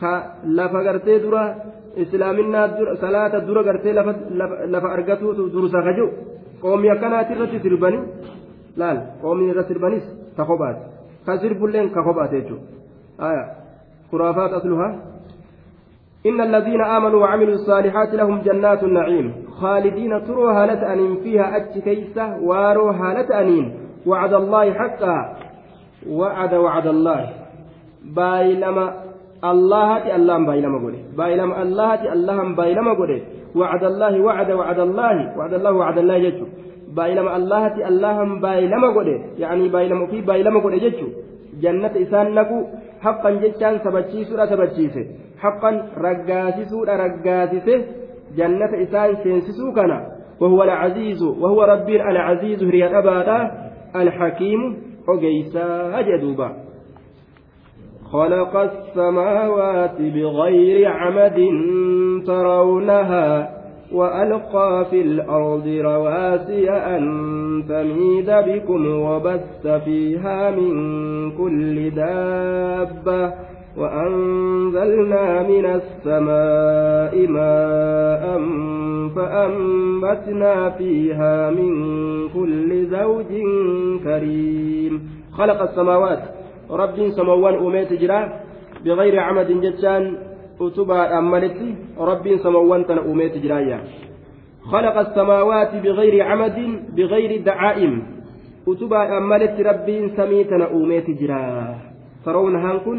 ka 0.00 0.10
lafa 0.58 0.82
gartee 0.86 1.18
dura 1.24 1.42
islaaminaa 2.02 2.68
salaata 3.02 3.40
dura 3.48 3.62
gartee 3.68 3.94
lafa 4.74 4.88
argatuutu 4.96 5.50
dursa 5.54 5.82
ka 5.86 5.92
jiru 5.96 6.08
qoomii 6.62 6.90
akkanaati 6.94 7.32
irratti 7.34 7.58
sirbanii 7.64 8.02
laal 8.80 8.98
qoomii 9.22 9.50
irra 9.52 9.64
sirbanis 9.70 10.04
ka 10.36 10.44
kophaati 10.50 10.82
ka 11.26 11.38
sirbulleen 11.42 11.90
ka 11.94 12.00
kophaate 12.06 12.36
jechuudha 12.40 13.44
kuraafaat 14.10 14.52
asluhaa 14.60 14.92
إن 16.28 16.40
الذين 16.40 16.80
آمنوا 16.80 17.20
وعملوا 17.20 17.54
الصالحات 17.54 18.14
لهم 18.14 18.40
جنات 18.40 18.82
النعيم 18.82 19.26
خالدين 19.60 20.24
تروا 20.26 20.52
هالة 20.52 20.92
أنين 20.92 21.16
فيها 21.16 21.56
أتش 21.56 21.78
كيسة 21.78 22.36
واروا 22.48 22.92
هالة 22.92 23.40
أنين 23.40 23.66
وعد 24.06 24.32
الله 24.34 24.72
حقا 24.72 25.36
وعد 26.10 26.54
وعد 26.54 26.86
الله. 26.86 27.28
بايلما 28.16 28.86
الله 29.44 30.16
الله 30.16 30.46
بايلما 30.46 30.78
قولي. 30.78 31.00
بايلما 31.16 31.62
الله 31.62 32.12
الله 32.12 32.54
بايلما 32.54 32.92
قولي. 32.94 33.22
وعد 33.56 33.84
الله 33.84 34.20
وعد 34.20 34.50
وعد 34.52 34.80
الله. 34.80 35.38
وعد 35.38 35.52
الله 35.54 35.72
وعد 35.72 35.98
الله 35.98 36.18
جتشو 36.18 36.46
بايلما 36.96 37.36
الله 37.36 37.88
الله 37.88 38.40
بايلما 38.40 38.88
قولي. 38.94 39.16
يعني 39.38 39.68
بايلما 39.68 40.06
في 40.06 40.20
بايلما 40.20 40.60
قولي 40.60 40.78
جتشو 40.78 41.08
جنة 41.62 41.94
إسان 42.02 42.34
نكو 42.34 42.58
حقا 43.00 43.30
جتشان 43.30 43.78
سبتشيسو 43.84 44.34
سبتشيسه 44.46 45.04
حقا 45.38 45.70
رقاسسو 45.98 46.78
رقاسسه 46.84 47.80
جنة 48.36 48.72
إسان 48.82 49.16
سينسسو 49.22 49.72
كان 49.72 49.92
وهو 50.40 50.62
العزيز. 50.62 51.22
وهو 51.22 51.62
ربي 51.62 51.96
العزيز. 52.02 52.62
هي 52.64 52.98
أبادا. 52.98 53.38
الحكيم. 53.96 54.60
أجيسا 55.08 55.98
أجدوبا 55.98 56.52
خلق 58.12 58.56
السماوات 58.56 60.00
بغير 60.00 60.88
عمد 60.88 61.38
ترونها 62.26 63.50
وألقى 63.92 64.86
في 64.90 65.00
الأرض 65.02 65.66
رواسي 65.66 66.70
أن 66.70 67.02
تميد 67.68 68.30
بكم 68.30 69.00
وبث 69.00 69.66
فيها 69.66 70.50
من 70.50 70.72
كل 71.36 71.90
دابة. 71.90 73.32
وأنزلنا 73.76 75.42
من 75.42 75.64
السماء 75.66 77.26
ماء 77.26 78.24
فأنبتنا 79.16 80.70
فيها 80.70 81.50
من 81.50 81.72
كل 82.28 82.86
زوج 82.86 83.30
كريم. 84.04 85.10
خلق 85.32 85.62
السماوات. 85.62 86.22
رب 86.70 87.10
سموان 87.10 87.54
أميت 87.54 87.92
جرا 87.92 88.20
بغير 88.84 89.20
عمد 89.20 89.60
جتان 89.60 90.16
أتبع 90.60 91.18
أملت 91.18 91.58
رب 91.98 92.36
سموان 92.36 92.86
تن 92.86 92.98
أميت 92.98 93.38
جرايا. 93.38 93.80
خلق 94.72 94.96
السماوات 94.98 95.74
بغير 95.84 96.22
عمد 96.22 96.58
بغير 96.96 97.42
دعائم. 97.42 98.02
أتبع 98.68 99.18
أملت 99.18 99.60
رب 99.60 99.88
سميتنا 100.16 100.66
أميت 100.72 101.10
جرا. 101.10 101.74
ترون 102.24 102.56
هانكن 102.56 102.98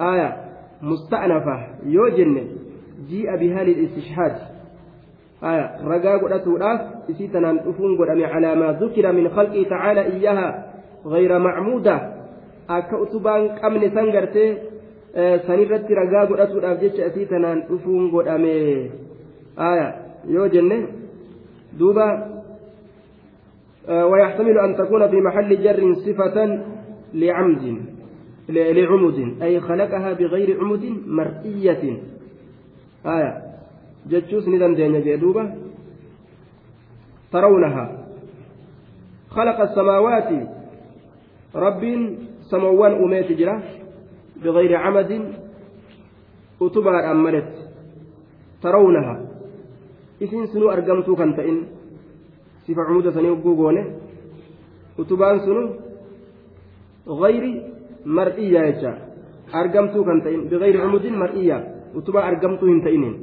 آية 0.00 0.36
مستأنفة 0.82 1.66
يوجن 1.86 2.46
جيء 3.08 3.36
بها 3.36 3.64
للاستشهاد 3.64 4.36
آية 5.44 5.88
رقا 5.88 6.98
isii 7.08 7.28
tanaan 7.32 7.64
dhufuun 7.64 7.96
godhame 7.96 8.28
calaa 8.28 8.54
maa 8.54 8.72
dukira 8.80 9.12
min 9.16 9.30
khalqii 9.32 9.64
tacaala 9.64 10.02
iyyaha 10.12 10.46
gayra 11.08 11.38
macmuuda 11.40 11.94
akka 12.68 13.00
utubaan 13.00 13.56
qabne 13.60 13.88
san 13.96 14.12
gartee 14.12 14.50
sanirratti 15.46 15.94
ragaa 15.94 16.26
godhatuudhaaf 16.28 16.82
jecha 16.84 17.08
isii 17.08 17.30
tanaan 17.32 17.64
dhufuun 17.70 18.10
godhame 18.12 18.56
آية 19.58 19.88
yoo 20.28 20.48
ويحتمل 23.88 24.58
أن 24.58 24.76
تكون 24.76 25.08
في 25.08 25.16
محل 25.20 25.62
جر 25.62 25.94
صفة 25.94 26.64
لعمد 27.14 27.82
لعمد 28.48 29.42
أي 29.42 29.60
خلقها 29.60 30.12
بغير 30.12 30.60
عمد 30.60 30.84
مرئية. 31.06 31.98
آية. 33.06 33.32
جتشوس 34.10 34.48
ندم 34.48 34.74
دين 34.74 35.00
جدوبة 35.00 35.54
ترونها. 37.32 37.84
خلق 39.30 39.60
السماوات. 39.60 40.48
رب 41.54 41.82
سموان 42.50 42.92
أميت 42.92 43.32
جرا. 43.32 43.62
بغير 44.44 44.76
عمد. 44.76 45.32
أتبع 46.62 47.10
أملت 47.10 47.52
ترونها. 48.62 49.16
إذن 50.22 50.46
سنو 50.46 50.70
أرقمتو 50.70 51.16
كان 51.16 51.36
تئن 51.36 51.78
sifa 52.68 52.84
cumuda 52.84 53.12
sanii 53.12 53.32
ugguu 53.32 53.56
goone 53.56 53.82
sunu 55.40 55.64
غير 57.08 57.67
hin 62.72 62.80
ta'inin 62.86 63.14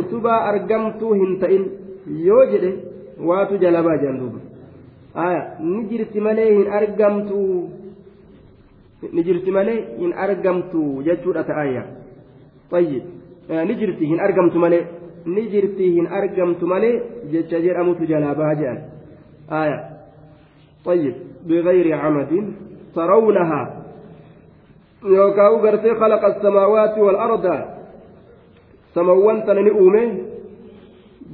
utubaa 0.00 0.40
argamtuu 0.50 1.12
hin 1.20 1.38
ta'in 1.42 1.64
yoo 2.28 2.44
jedhe 2.52 2.72
waatu 3.30 3.60
jalabaa 3.64 3.96
jedhan 4.02 4.18
duuba 4.22 4.40
aya 5.26 5.42
ni 5.60 5.84
jirti 5.90 6.20
malee 6.26 6.50
hin 6.56 6.66
argamtu 6.78 7.38
ni 9.12 9.24
jirti 9.28 9.50
malee 9.56 9.78
hin 10.02 10.12
argamtu 10.26 10.82
jechuudha 11.08 11.44
ta'ayya 11.50 11.84
tayyib 12.70 13.04
ni 13.68 13.74
jirti 13.80 14.10
hin 14.12 14.20
argamtu 14.26 14.58
malee 14.64 14.84
ni 15.36 15.46
jirti 15.54 15.90
hin 15.96 16.06
argamtu 16.20 16.66
malee 16.66 16.94
jecha 17.32 17.62
jedhamutu 17.66 18.10
jalaa 18.12 18.34
baha 18.40 18.54
jedhan 18.60 18.80
aya 19.62 19.78
tayyib 20.88 21.16
bigayri 21.48 21.90
camadin 22.02 22.46
ترونها. 22.94 23.62
يوكاو 25.04 25.56
غرتي 25.56 25.94
خلق 25.94 26.24
السماوات 26.24 26.98
والأرض. 26.98 27.46
سموان 28.94 29.44
تنني 29.46 29.70
أومي 29.70 30.04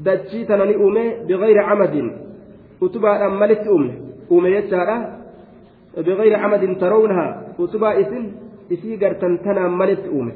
دجي 0.05 0.45
تنني 0.45 0.75
أومي 0.75 1.05
بغير 1.29 1.59
عمد. 1.59 1.95
أتبع 2.83 3.27
أملت 3.27 3.67
أومي 3.67 3.93
أومي 4.31 4.51
يتشارة. 4.51 4.97
بغير 5.97 6.37
عمد 6.37 6.63
ترونها. 6.81 7.27
أتبع 7.61 8.01
إسن 8.01 8.23
إسي 8.73 8.97
غرتن 8.97 9.33
تنا 9.45 9.69
ملت 9.69 10.05
أومي. 10.09 10.33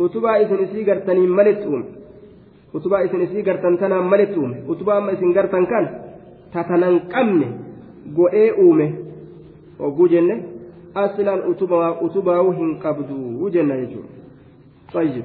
أتبع 0.00 0.32
إسن 0.42 0.58
إسي 0.64 0.80
غرتن 0.88 1.18
ملت 1.18 1.62
أومي. 1.66 1.84
أتبع 2.74 3.04
إسن 3.04 3.20
إسي 3.20 3.42
غرتن 3.42 3.78
تنا 3.78 4.00
ملت 4.00 4.32
أومي. 4.38 4.56
أتبع 4.68 4.94
إسن 5.12 5.30
غرتن 5.36 5.64
كان 5.66 5.84
تتننقمني 6.54 7.70
go'ee 8.16 8.50
uume 8.58 8.86
hogguu 9.82 10.08
jenne 10.14 10.34
aslan 11.04 11.40
utubaa'uu 12.06 12.56
hin 12.62 12.78
qabdu 12.86 13.50
jenna 13.58 13.76
jechuudha 13.82 14.18
طيب 14.94 15.24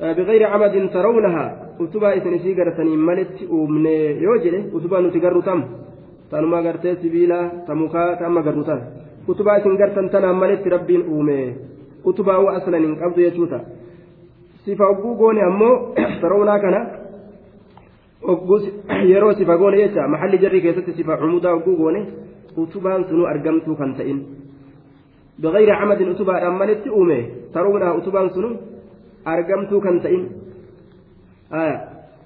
بغير 0.00 0.42
عمد 0.46 0.90
ترونها 0.94 1.46
utubaa 1.82 2.14
isin 2.14 2.34
isii 2.34 2.54
gartanii 2.54 2.96
malitti 2.96 3.46
uumne 3.56 3.94
yoo 4.22 4.36
jedhe 4.44 4.58
utubaa 4.76 5.00
nuti 5.00 5.20
garru 5.24 5.42
tam 5.42 5.62
tanuma 6.30 6.62
gartee 6.62 6.94
sibiilaa 7.02 7.66
ta 7.66 7.74
mukaa 7.74 8.16
ta 8.18 8.26
amma 8.26 8.42
garru 8.46 8.64
tan 8.64 8.80
utubaa 9.28 9.56
isin 9.58 9.76
gartan 9.80 10.10
tanaan 10.10 10.36
malitti 10.42 10.68
rabbiin 10.74 11.04
uume 11.14 11.38
utubaa 12.04 12.38
aslan 12.56 12.84
hin 12.86 12.96
qabdu 13.00 13.24
jechuuta 13.24 13.58
sifa 14.64 14.88
hogguu 14.90 15.14
goone 15.20 15.42
ammoo 15.42 15.74
tarownaa 16.20 16.58
kana 16.64 16.80
yeroo 19.11 19.33
sifa 19.33 19.57
goone 19.57 19.77
jecha 19.77 20.07
mahalli 20.07 20.37
jarri 20.43 20.61
keessatti 20.61 20.93
sifa 20.93 21.17
cumudaa 21.17 21.53
hogguu 21.55 21.75
goone 21.81 22.01
utubaan 22.57 23.05
sunuu 23.09 23.25
argamtuu 23.25 23.75
kan 23.75 23.93
ta'in 23.97 24.19
bigayri 25.41 25.71
camadin 25.79 26.09
utubaadhaan 26.13 26.57
malitti 26.61 26.89
uume 26.89 27.17
taruudhaa 27.53 27.93
utubaan 27.99 28.29
sunu 28.33 28.49
argamtuu 29.25 29.81
kan 29.85 29.99
ta'in 30.01 30.23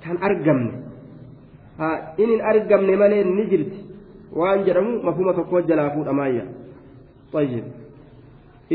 kan 0.03 0.17
argamne 0.27 0.71
inin 2.23 2.41
argamne 2.51 2.95
malee 3.01 3.23
ni 3.23 3.45
jirti 3.51 3.79
waan 4.39 4.63
jedhamu 4.65 5.03
mafuma 5.03 5.33
tokko 5.33 5.61
jalaa 5.69 5.89
fuudhamaayya 5.95 6.45
طيب 7.33 7.65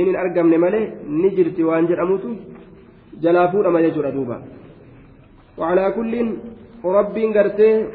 inin 0.01 0.17
argamne 0.17 0.59
malee 0.59 0.93
ni 1.21 1.29
jirti 1.37 1.63
waan 1.69 1.89
jedhamutu 1.91 2.29
jalaa 3.25 3.49
fuudhama 3.53 3.83
jechuudha 3.85 4.13
duuba 4.17 4.37
وعلى 5.59 5.85
كل 5.97 6.15
rabbiin 6.84 7.34
gartee 7.34 7.88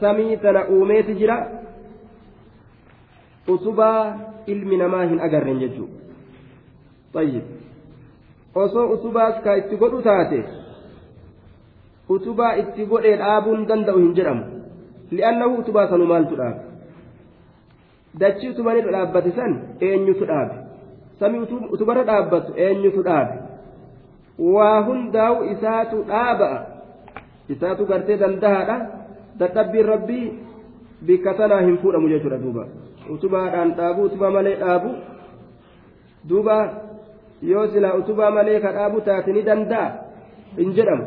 samii 0.00 0.36
tana 0.36 0.66
uumeeti 0.68 1.14
jira. 1.14 1.36
Utubaa 3.48 4.18
ilmi 4.46 4.76
namaa 4.76 5.04
hin 5.04 5.20
agarren 5.20 5.58
jechuudha 5.58 5.98
tayyib. 7.12 7.44
Osoo 8.54 8.86
utubaas 8.94 9.42
ka 9.44 9.56
itti 9.56 9.76
godhu 9.76 10.02
taate 10.02 10.44
utubaa 12.08 12.52
itti 12.62 12.86
godhee 12.86 13.16
dhaabuun 13.16 13.66
danda'u 13.68 13.98
hin 13.98 14.14
jedhamu. 14.14 14.44
Li'annahu 15.10 15.54
utubaa 15.62 15.88
sanu 15.88 16.06
maaltu 16.06 16.36
dhaabe? 16.36 16.60
Dachii 18.20 18.50
utubanirra 18.50 18.92
dhaabbate 18.92 19.30
san 19.36 19.52
eenyutu 19.80 20.24
dhaabe? 20.26 20.54
Samii 21.20 21.40
utubarra 21.70 22.04
dhaabbatu 22.04 22.52
eenyutu 22.56 23.02
dhaabe? 23.02 23.34
Waa 24.38 24.80
hundaa'u 24.88 25.44
isaatu 25.54 26.04
dhaaba'a 26.12 26.58
isaatu 27.54 27.86
gartee 27.90 28.16
dandahaadha 28.22 28.76
dadhabbiin 29.40 29.86
rabbii 29.92 30.26
bikka 31.06 31.34
sanaa 31.40 31.60
hin 31.66 31.78
fuudhamu 31.82 32.08
jechuudha 32.08 32.38
duuba. 32.42 32.66
Utubaadhaan 33.14 33.74
dhaabu 33.78 34.02
utubaa 34.08 34.30
malee 34.30 34.56
dhaabu. 34.62 34.90
Duuba 36.28 36.56
yoo 37.42 37.66
silaa 37.72 37.94
utubaa 38.00 38.30
malee 38.30 38.60
ka 38.60 38.72
dhaabu 38.72 39.00
taate 39.00 39.32
ni 39.32 39.42
danda'a. 39.42 39.88
Hin 40.58 40.74
jedhamu. 40.76 41.06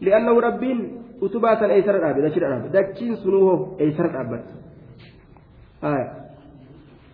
Li'annahu 0.00 0.40
rabbiin 0.40 0.80
utubaa 1.20 1.56
sana 1.60 1.74
eeysara 1.74 1.98
dhaabe 2.04 2.22
dachira 2.26 2.48
dhaabe. 2.52 2.68
Dachiin 2.76 3.16
sunuu 3.24 3.42
hoo 3.48 3.58
eeysara 3.78 4.08
dhaabbate. 4.08 4.52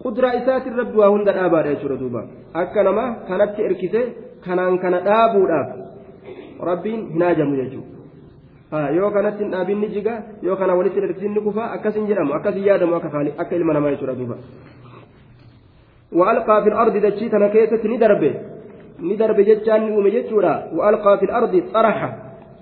Qudraa 0.02 0.34
isaatiin 0.42 0.76
rabbi 0.82 0.98
waa 0.98 1.10
hunda 1.14 1.32
dhaabaadha 1.32 1.74
jechuudha 1.74 1.96
duuba. 2.02 2.22
Akka 2.62 2.82
nama 2.82 3.04
kanatti 3.28 3.62
erkise 3.62 4.02
kanaan 4.44 4.78
kana 4.78 5.00
dhaabuudhaaf 5.08 5.68
rabbiin 6.70 7.00
hin 7.12 7.22
haajamu 7.26 7.56
jechuudha 7.56 7.93
yoo 8.98 9.10
kanatti 9.10 9.44
hin 9.44 9.50
dhaabin 9.54 9.80
ni 9.80 9.88
jiga 9.96 10.14
yoo 10.42 10.56
kana 10.56 10.74
walitti 10.74 11.00
erkisiin 11.00 11.34
ni 11.34 11.40
kufa 11.40 11.72
akkas 11.76 11.94
hin 11.94 12.06
jedhamu 12.06 12.34
akkas 12.38 12.54
hin 12.54 12.66
yaadamu 12.70 12.96
akka 12.96 13.56
ilma 13.56 13.72
namaa 13.74 13.90
jechuudha 13.96 14.18
duuba 14.20 14.38
وألقى 16.14 16.62
في 16.62 16.68
الأرض 16.68 16.96
دجيتنا 16.96 17.48
كيست 17.48 17.86
ندربه 17.86 18.34
ندرب 19.00 19.38
جتان 19.40 19.80
نوم 19.90 20.08
جتشورا 20.08 20.54
وألقى 20.76 21.18
في 21.18 21.24
الأرض 21.24 21.62
طرحة 21.74 22.10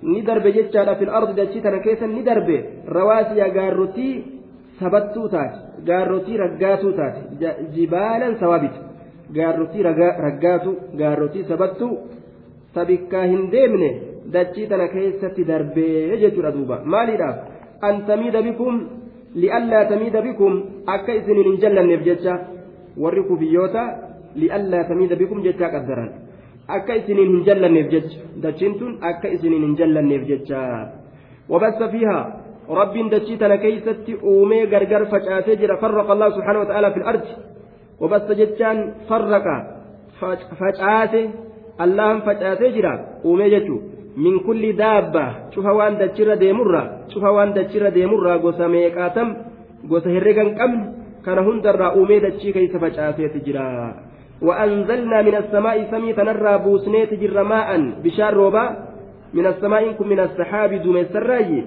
ندرب 0.02 0.46
جتان 0.56 0.94
في 0.94 1.04
الأرض 1.04 1.28
دجيتنا 1.40 1.78
كيست 1.84 2.02
ندربه 2.02 2.60
رواسي 2.88 3.40
قارتي 3.56 4.10
taate 4.80 5.58
gaarrotii 5.86 6.36
raggaatuu 6.36 6.92
taate 6.92 7.50
jibaalan 7.74 8.34
sawaabit 8.40 8.74
gaarrotii 9.36 9.82
raggaatu 10.26 10.70
gaarrotii 11.00 11.44
sabattuu 11.50 11.92
sabikkaa 12.74 13.22
hin 13.32 13.44
deemne 13.52 13.90
dachii 14.34 14.66
tana 14.70 14.88
keessatti 14.88 15.44
darbee 15.44 16.18
jechuudha 16.22 16.54
duuba 16.56 16.82
maaliidhaaf 16.84 17.36
an 17.88 18.04
tamiida 18.06 18.42
bikum 18.42 18.74
li'allaa 19.42 19.84
tamiida 19.92 20.22
bikum 20.22 20.52
akka 20.86 21.12
isiniin 21.20 21.48
hin 21.50 21.60
jallanneef 21.62 22.02
jecha 22.08 22.34
warri 23.02 23.22
kufiyyoota 23.30 23.82
li'allaa 24.42 24.84
tamiida 24.90 25.16
bikum 25.22 25.42
jecha 25.46 25.72
qaddaran 25.74 26.10
akka 26.68 26.94
isiniin 27.00 27.30
hin 27.34 27.44
jallanneef 27.46 27.88
jecha 27.94 28.18
dachiin 28.42 28.78
tun 28.78 28.98
akka 29.10 29.28
isiniin 29.28 29.62
hin 29.66 29.76
jallanneef 29.80 30.26
jecha 30.30 30.62
wabassa 31.52 31.88
fiihaa 31.94 32.24
rabbiin 32.80 33.10
dachii 33.14 33.36
tana 33.36 33.56
keeysatti 33.64 34.18
uumee 34.32 34.66
gargar 34.66 35.06
facaasee 35.14 35.56
jira 35.62 35.76
farraqa 35.76 36.12
allah 36.12 36.28
subxaana 36.34 36.58
wa 36.64 36.68
ta'aala 36.70 36.90
fi 36.94 37.00
lardi 37.00 37.32
wabassa 38.02 38.34
jechaan 38.42 38.78
farraqa 39.08 39.56
facaase 40.60 41.22
allahan 41.84 42.22
facaasee 42.28 42.72
jira 42.76 42.92
uumee 43.24 43.50
jechuu 43.54 43.80
min 44.16 44.40
kulli 44.44 44.72
daabba 44.72 45.50
cufa 45.54 45.72
waan 45.72 45.98
dachirra 45.98 46.36
deemurra 46.36 47.08
cufa 47.12 47.32
waan 47.32 47.54
dachirra 47.54 47.90
deemurra 47.90 48.38
gosa 48.38 48.68
meeqaatam 48.68 49.36
gosa 49.88 50.08
herregan 50.08 50.54
qabne 50.56 50.84
kana 51.24 51.42
hundarraa 51.42 51.94
uumee 51.96 52.20
dachii 52.20 52.52
keeysa 52.52 52.78
facaaseeti 52.78 53.44
jira. 53.46 53.66
وأنزلنا 54.42 55.22
من 55.22 55.34
السماء 55.34 55.90
سمي 55.90 56.12
تنرى 56.12 56.58
بوسنيت 56.58 57.14
جر 57.14 57.42
ماء 57.42 57.68
بشار 58.04 58.34
روبا 58.34 58.76
من 59.34 59.46
السماء 59.46 59.88
إنكم 59.88 60.08
من 60.08 60.20
السحاب 60.20 60.74
دون 60.74 60.96
السراي 60.96 61.64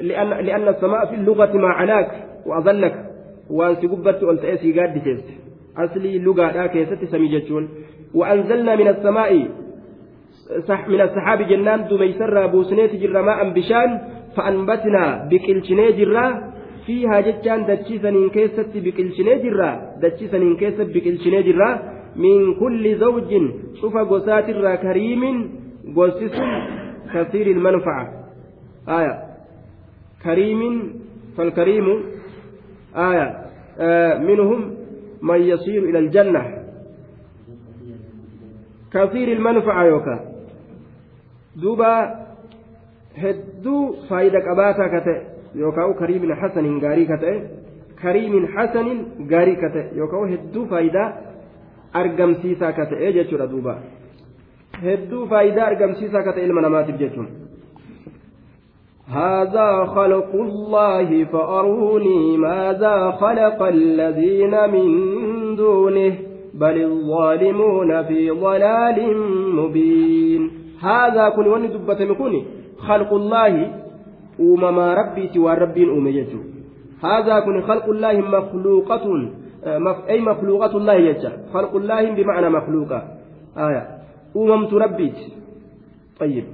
لأن, 0.00 0.28
لأن 0.28 0.68
السماء 0.68 1.06
في 1.06 1.14
اللغة 1.14 1.52
ما 1.56 1.68
علاك 1.68 2.10
وأظلك 2.46 3.04
وأن 3.50 3.76
سقبت 3.76 4.22
والتأسي 4.22 4.80
قاد 4.80 5.20
أصلي 5.76 6.18
لغة 6.18 6.52
لا 6.52 6.66
كيست 6.66 7.04
سمي 7.04 7.44
وأنزلنا 8.14 8.76
من 8.76 8.88
السماء 8.88 9.48
من 10.88 11.00
السحاب 11.00 11.42
جنان 11.42 11.88
دميسر 11.88 12.46
بوسنيت 12.46 12.94
جر 12.94 13.22
ماء 13.22 13.48
بشان 13.56 13.90
فأنبتنا 14.36 15.28
بكلشني 15.30 15.92
جرا. 15.92 16.52
فيها 16.86 17.20
جتان 17.20 17.66
دتشي 17.66 17.98
سنين 17.98 18.30
كيست 18.30 18.70
بكلشني 18.74 19.34
جرا. 19.42 19.70
دتشي 20.02 20.28
سنين 20.28 20.56
كيست 20.56 20.80
بكلشني 20.94 21.42
جرا. 21.42 21.70
من 22.16 22.54
كل 22.60 22.98
زوج 22.98 23.30
شوف 23.80 23.96
الرا 24.48 24.74
كريم 24.74 25.22
قسس 25.96 26.36
كثير 27.14 27.46
المنفعة. 27.46 28.04
آية. 28.88 29.14
كريم 30.24 30.60
فالكريم. 31.36 31.86
آية. 32.96 33.26
آه 33.78 34.18
منهم 34.18 34.60
من 35.22 35.40
يصير 35.40 35.82
إلى 35.82 35.98
الجنة. 35.98 36.42
كثير 38.92 39.32
المنفعة 39.32 39.84
يوكا. 39.84 40.31
دوبا 41.56 41.92
هدو 43.16 43.92
فايدة 44.08 44.38
قباتا 44.38 44.86
كتئ 44.88 45.18
يوكاو 45.54 45.94
كريم 45.94 46.34
حسن 46.34 46.78
غاري 46.84 47.04
كتئ 47.04 47.40
كريم 48.02 48.46
حسن 48.46 48.86
غاري 49.30 49.54
كتئ 49.56 49.86
يوكاو 49.96 50.24
هدو 50.24 50.66
فايدة 50.66 51.14
أرقمسيسا 51.96 52.70
كتئ 52.70 53.12
جتشورا 53.12 53.46
دوبا. 53.46 53.74
هدو 54.82 55.26
فايدة 55.26 55.68
أرقمسيسا 55.68 56.20
كتئ 56.20 56.44
المنامات 56.44 56.90
جتشون 56.90 57.28
هذا 59.08 59.84
خلق 59.84 60.30
الله 60.34 61.24
فأروني 61.24 62.36
ماذا 62.36 63.10
خلق 63.10 63.62
الذين 63.62 64.54
من 64.74 64.86
دونه 65.56 66.14
بل 66.54 66.76
الظالمون 66.82 68.02
في 68.02 68.30
ضلال 68.30 68.98
مبين. 69.56 70.31
هذا 70.82 71.28
كن 71.28 71.46
وني 71.46 71.66
دبة 71.66 72.04
مكوني 72.04 72.40
خلق 72.78 73.10
الله 73.14 73.54
أمما 74.40 74.94
ربي 74.94 75.28
سوى 75.34 75.54
رب 75.54 75.76
أميته 75.78 76.40
هذا 77.02 77.40
كن 77.40 77.62
خلق 77.62 77.86
الله 77.88 78.12
مخلوقة 78.20 79.04
أي 80.08 80.20
مخلوقة 80.20 80.76
الله 80.76 80.94
يجا. 80.94 81.32
خلق 81.54 81.76
الله 81.76 82.10
بمعنى 82.14 82.48
مخلوقة. 82.50 82.98
آية. 83.56 83.82
أممت 84.36 84.72
ربيت 84.74 85.18
طيب. 86.20 86.44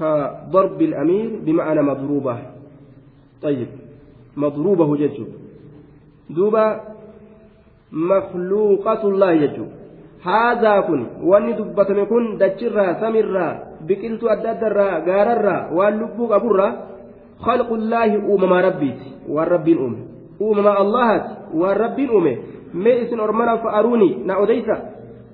كضرب 0.00 0.82
الأمير 0.82 1.28
بمعنى 1.44 1.82
مضروبة. 1.82 2.38
طيب. 3.42 3.68
مضروبة 4.36 4.96
ججو 4.96 5.26
دوبا 6.30 6.80
مخلوقة 7.92 9.02
الله 9.08 9.32
يجو. 9.32 9.66
هذا 10.24 10.80
كن 10.80 11.06
واني 11.22 11.52
دبتم 11.52 12.04
كن 12.04 12.38
دجرا 12.38 12.86
سمرا 13.00 13.48
بقلت 13.88 14.22
أددرا 14.24 14.88
غاررا 15.08 15.56
واللبوك 15.76 16.32
أبرا 16.32 16.68
خلق 17.46 17.72
الله 17.72 18.10
أمم 18.34 18.52
ربيت 18.52 19.00
والرب 19.28 19.68
أم 19.68 19.94
أمم 20.42 20.68
الله 20.68 21.10
والرب 21.54 21.98
أم 22.00 22.26
مئس 22.74 23.12
أرمنا 23.12 23.56
فأروني 23.56 24.10
نأوديسا 24.24 24.76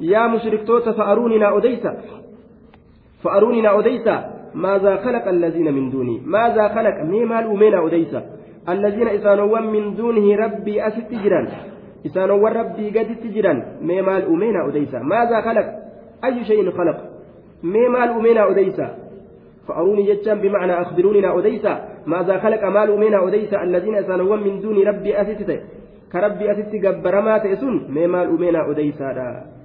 يا 0.00 0.26
مشركتوت 0.26 0.88
فأروني 0.88 1.38
نأوديسا 1.38 1.92
فأروني 3.22 3.61
نأوديسا 3.61 4.16
ماذا 4.55 4.96
خلق 4.96 5.29
الذين 5.29 5.74
من 5.74 5.90
دوني؟ 5.90 6.20
ماذا 6.26 6.68
خلق؟ 6.68 6.96
ميما 7.05 7.40
الأمين 7.40 7.74
أوديسا 7.74 8.22
الذين 8.68 9.09
إسانوا 9.09 9.61
من 9.61 9.94
دونه 9.94 10.37
ربي 10.37 10.87
أست 10.87 11.11
جران 11.11 11.48
إسانوا 12.07 12.49
ربي 12.49 12.99
قد 12.99 13.09
تجران 13.23 13.59
ميما 13.83 14.19
الأمين 14.19 14.57
أوديسا 14.57 14.99
ماذا 14.99 15.41
خلق 15.41 15.67
أي 16.25 16.45
شيء 16.45 16.71
خلق 16.71 16.99
ميما 17.63 18.05
الأمين 18.05 18.39
أوديسا 18.39 18.87
فأروني 19.69 20.03
جتان 20.09 20.39
بمعنى 20.41 20.73
أخبروني 20.83 21.29
أوديسا 21.29 21.73
ماذا 22.07 22.39
خلق 22.39 22.63
ما 22.65 22.85
الأمين 22.85 23.15
أوديسا 23.15 23.63
الذين 23.63 23.95
إسانوا 23.95 24.37
من 24.37 24.61
دون 24.61 24.77
ربي 24.89 25.21
أست 25.21 25.41
كربي 26.13 26.53
أست 26.53 26.73
جبرما 26.85 27.39
تأسون 27.39 27.75
ميما 27.97 28.23
الأمين 28.23 28.57
أوديسا 28.57 29.09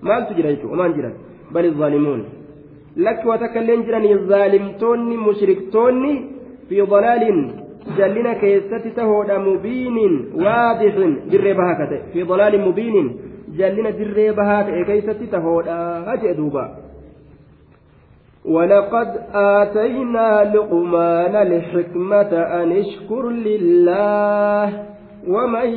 ما 0.01 0.15
تجران 0.19 0.57
وما 0.71 0.87
جران 0.87 1.13
بل 1.51 1.65
الظالمون 1.65 2.21
lakki 2.95 3.27
waa 3.27 3.37
takka 3.37 3.59
illee 3.61 3.83
jiranii 3.83 4.17
zaalimtoonni 4.27 5.17
mushriktoonni 5.17 6.11
mubiinin 9.47 10.13
waadixin 10.45 11.13
dirree 11.31 11.53
bahaa 11.59 11.77
ka 11.81 11.85
ta'e 11.91 12.01
fi 12.13 12.25
dalaalin 12.31 12.65
mubiinin 12.67 13.07
jallina 13.59 13.91
dirree 13.99 14.31
bahaa 14.39 14.63
ta'e 14.63 14.83
keessatti 14.89 15.27
tahoodha 15.27 16.17
jee 16.23 16.33
duuba 16.41 16.65
ولقد 18.45 19.09
آتينا 19.33 20.53
لقمان 20.55 21.35
الحكمة 21.35 22.31
أن 22.61 22.71
اشكر 22.71 23.29
لله 23.29 24.85
ومن 25.27 25.69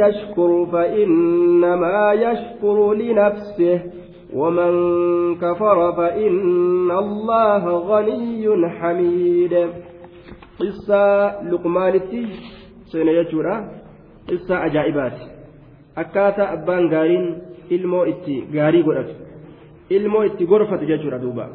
يشكر 0.00 0.66
فإنما 0.72 2.12
يشكر 2.12 2.94
لنفسه 2.94 3.80
ومن 4.34 4.72
كفر 5.34 5.92
فإن 5.92 6.90
الله 6.90 7.64
غني 7.68 8.68
حميد 8.68 9.68
qissaa 10.58 11.42
luqmaanitti 11.50 12.20
seene 12.92 13.12
jechuudha. 13.18 13.54
Qissaa 14.28 14.60
ajaa'ibaati. 14.68 15.22
Akkaataa 16.02 16.48
abbaan 16.56 16.88
gaariin 16.92 17.26
ilmoo 17.76 18.04
itti 18.12 18.34
gaarii 18.54 18.82
godhatu. 18.88 19.14
Ilmoo 19.90 20.22
itti 20.28 20.44
gorfatu 20.46 20.84
jechuudha 20.90 21.18
duuba. 21.22 21.46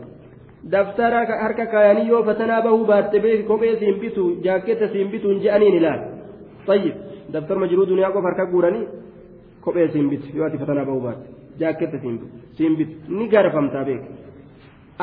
Daftara 0.72 1.26
harka 1.44 1.66
kaayanii 1.74 2.08
yoo 2.08 2.24
fatanaa 2.24 2.62
bahuu 2.62 2.86
baatte 2.86 3.20
beeki 3.20 3.44
kophee 3.44 3.76
siin 3.80 4.00
bitu 4.00 4.24
jaakketta 4.46 4.88
siin 4.94 5.12
bituun 5.12 5.42
je'aniin 5.44 5.76
ilaal 5.80 6.02
tayyib. 6.66 6.96
Daftarma 7.34 7.68
jiruu 7.68 7.86
duniyaa 7.90 8.12
qofa 8.16 8.28
harka 8.30 8.46
guuranii 8.52 8.88
kophee 9.62 9.88
siin 9.94 10.10
bitu 10.10 10.28
yoo 10.38 10.46
ati 10.48 10.58
fatanaa 10.58 10.86
bahuu 10.86 11.02
baatte. 11.08 11.28
Jaakketta 11.60 11.98
siin 12.58 12.78
bitu 12.78 12.94
ni 13.18 13.28
gaarfamtaa 13.34 13.86
beeki 13.86 14.08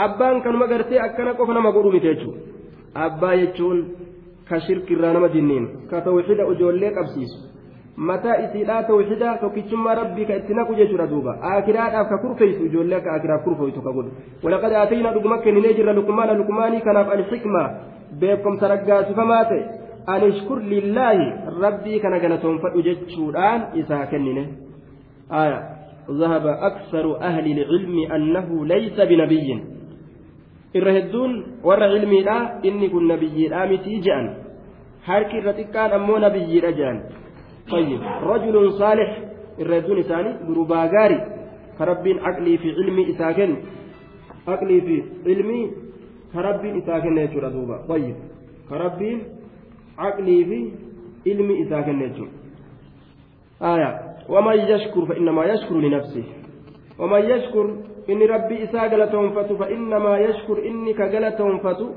abbaan 0.05 0.43
kanuma 0.43 0.67
gartee 0.73 1.01
akkana 1.07 1.35
qofa 1.35 1.53
nama 1.55 1.73
godhu 1.73 1.91
miti 1.93 2.07
jechuudha. 2.07 2.41
Abbaa 2.95 3.37
jechuun 3.37 3.85
ka 4.49 4.61
shirkirraa 4.67 5.13
nama 5.13 5.29
dinniin 5.35 5.69
ka 5.91 6.01
tawxiida 6.01 6.49
ijoollee 6.55 6.91
qabsiisu 6.99 7.39
mataa 8.11 8.37
isiidhaa 8.45 8.83
tawxiida 8.91 9.37
tokkichummaa 9.43 9.95
rabbii 10.01 10.27
ka 10.31 10.37
itti 10.41 10.55
naqu 10.61 10.79
jechuudha 10.81 11.07
duuba 11.13 11.39
akiraadhaaf 11.55 12.09
ka 12.13 12.19
kurfeessu 12.27 12.71
ijoollee 12.71 12.99
akka 13.01 13.17
akiraaf 13.19 13.43
kurfeessu 13.49 13.83
ka 13.89 13.97
godhu 13.97 14.11
walaqad 14.45 14.79
aataynaa 14.83 15.13
dhuguma 15.17 15.39
kenninee 15.49 15.75
jirra 15.81 15.99
luqmaana 15.99 16.39
luqmaanii 16.41 16.87
kanaaf 16.87 17.13
alxikmaa 17.17 17.67
beekumsa 18.21 18.73
raggaasifamaa 18.75 19.43
ta'e 19.51 19.65
anishkur 20.15 20.63
lillaahi 20.73 21.29
rabbii 21.65 22.01
kana 22.07 22.25
galatoonfadhu 22.25 22.87
jechuudhaan 22.89 23.69
isaa 23.83 24.07
kennine 24.15 24.49
آية 25.33 25.69
ذهب 26.11 26.47
أكثر 26.47 27.21
أهل 27.21 27.47
العلم 27.53 28.13
أنه 28.13 28.67
ليس 28.67 29.01
بنبي 29.01 29.63
irra 30.79 30.93
hedduun 30.99 31.33
warra 31.69 31.87
ilmiidha 31.97 32.37
inni 32.69 32.89
kun 32.93 33.05
nabiyyiidha 33.13 33.67
mitii 33.73 34.01
jedhan 34.07 34.27
harki 35.09 35.35
irra 35.41 35.53
xiqqaan 35.59 35.91
ammoo 35.99 36.19
nabiyyiidha 36.27 36.71
je'an. 36.79 36.99
Fayyid 37.71 38.03
rajulun 38.31 38.69
saalix 38.81 39.11
irra 39.63 39.75
hedduun 39.79 39.99
isaanii 40.05 40.35
durubaa 40.49 40.87
gaari 40.95 41.19
karabbiin 41.79 42.19
aqlii 42.31 42.57
fi 42.63 42.69
ilmii 42.83 43.07
isaa 43.13 43.33
kennu. 43.39 43.59
Aqlii 44.55 44.81
fi 44.87 44.97
ilmii 45.33 45.65
karabbiin 46.35 46.75
isaa 46.81 47.01
kenna 47.05 47.21
jechuudha 47.25 47.51
duuba. 47.57 47.77
Fayyid 47.89 48.17
karabbiin 48.71 49.19
aqlii 50.09 50.43
fi 50.51 50.59
ilmi 51.31 51.55
isaa 51.65 51.83
kenna 51.87 52.05
jechuudha. 52.09 52.37
Waman 54.29 54.59
yashkur 54.73 55.07
fa 55.09 55.15
innamaa 55.21 55.47
yashkuru 55.53 55.81
linafsi 55.81 56.23
waman 56.99 57.23
yashkur 57.33 57.67
isaa 58.09 58.89
galatoonfatu 58.89 59.57
fa 59.57 59.71
innamaa 59.71 60.19
yashkur 60.19 60.59
inni 60.67 60.95
ka 60.95 61.09
galatoonfatu 61.09 61.95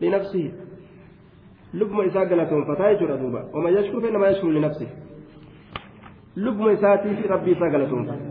linafsihi 0.00 0.50
lubbuma 1.74 2.04
isaa 2.04 2.24
galatoonfataa 2.24 2.92
jechuudha 2.92 3.16
duuba 3.16 3.44
waman 3.52 3.74
yashkur 3.74 4.00
fa 4.02 4.08
innamaa 4.08 4.26
yashkuru 4.26 4.52
linafsihi 4.52 4.90
lubbuma 6.36 6.72
isaatiif 6.72 7.26
rabbii 7.34 7.52
isaa 7.52 7.70
galatoonfata 7.70 8.24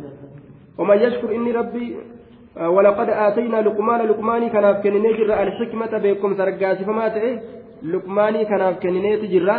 waman 0.77 1.01
yashkur 1.01 1.33
inni 1.33 1.51
rabbii 1.51 1.95
ولقد 2.55 3.09
آتينا 3.09 3.61
لقمان 3.61 4.01
لقماني 4.07 4.49
كان 4.49 4.73
في 4.73 4.81
كنيني 4.83 5.09
الحكمة 5.43 5.97
بكم 6.03 6.35
سرقاسي 6.37 6.85
فما 6.85 7.07
تئه 7.07 7.39
luqmaanii 7.83 8.45
kanaaf 8.45 8.75
kennineetu 8.81 9.27
jirra 9.29 9.55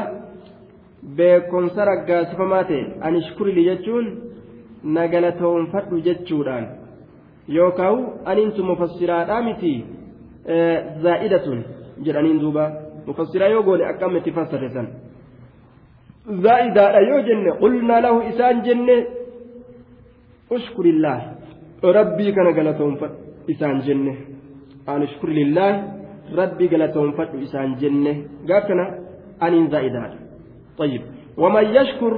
beekumsa 1.17 1.85
raggaasifamaa 1.89 2.65
ta'e 2.69 2.83
ani 3.09 3.23
shukurii 3.29 3.65
jechuun 3.69 4.11
na 4.97 5.07
galatoonfadhu 5.15 6.01
jechuudhaan 6.09 6.69
yookaan 7.49 7.99
aniintu 8.31 8.65
mufassiraadhaa 8.71 9.43
miti 9.49 9.73
zaa'idatun 11.05 11.59
jedhaniin 12.05 12.41
duuba 12.41 12.65
mufassiraa 13.07 13.49
yoo 13.55 13.63
goone 13.63 13.85
akkam 13.93 14.17
itti 14.17 14.33
fassare 14.39 14.69
san 14.75 14.87
zaa'idaadha 16.45 17.01
yoo 17.11 17.21
jenne 17.29 17.51
qulnaa 17.63 18.01
lahu 18.07 18.19
isaan 18.33 18.63
jenne 18.67 18.97
ushkurillah 20.57 21.19
rabbii 21.99 22.33
kana 22.37 22.53
galatoonfadhu 22.59 23.17
isaan 23.55 23.79
jenne 23.87 24.13
ani 24.87 25.07
shukurillah 25.13 25.71
rabbi 26.41 26.69
galatoonfadhu 26.73 27.37
isaan 27.47 27.71
jenne 27.83 28.13
gaaf 28.49 28.65
kana 28.69 28.85
aniin 29.47 29.71
zaa'idaadha 29.75 30.19
طيب 30.79 31.03
ومن 31.43 31.65
يشكر 31.79 32.13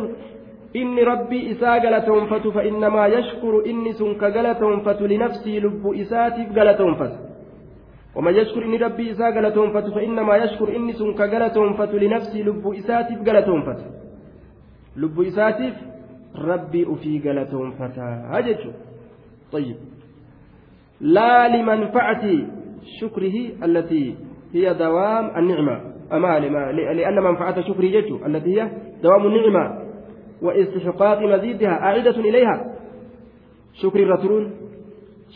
إني 0.76 1.02
ربي 1.02 1.52
إسا 1.52 1.78
غلطونفت 1.78 2.48
فإنما 2.48 3.06
يشكر 3.06 3.66
إني 3.66 3.92
سنك 3.92 4.22
غلطونفت 4.22 5.02
لنفسي 5.02 5.60
لب 5.60 5.84
إساتي 6.02 6.46
غلطونفت 6.56 7.12
ومن 8.16 8.34
يشكر 8.34 8.64
إني 8.64 8.76
ربي 8.76 9.10
إسا 9.10 9.28
غلطونفت 9.28 9.86
فإنما 9.94 10.36
يشكر 10.36 10.76
إني 10.76 10.92
سنك 10.92 11.20
غلطونفت 11.20 11.94
لنفسي 11.94 12.42
لب 12.42 12.64
إساتي 12.80 13.14
غلطونفت 13.26 13.80
لب 14.96 15.20
إساتي 15.20 15.72
ربي 16.38 16.86
أفي 16.92 17.12
غلطونفت 17.24 17.98
هجتشو 18.32 18.70
طيب. 19.52 19.76
لا 21.00 21.48
لمنفعة 21.48 22.24
شكره 23.00 23.36
التي 23.64 24.14
هي 24.54 24.74
دوام 24.74 25.36
النعمة. 25.38 25.80
أما 26.12 26.38
لأن 26.98 27.22
منفعة 27.22 27.60
شكره 27.60 27.86
جد 27.86 28.10
التي 28.26 28.62
هي 28.62 28.70
دوام 29.02 29.26
النعمة. 29.26 29.83
وإستحقاق 30.42 31.18
مزيدها 31.22 31.72
أعيدة 31.82 32.10
إليها. 32.10 32.74
شكر 33.82 33.98
الرسول 33.98 34.50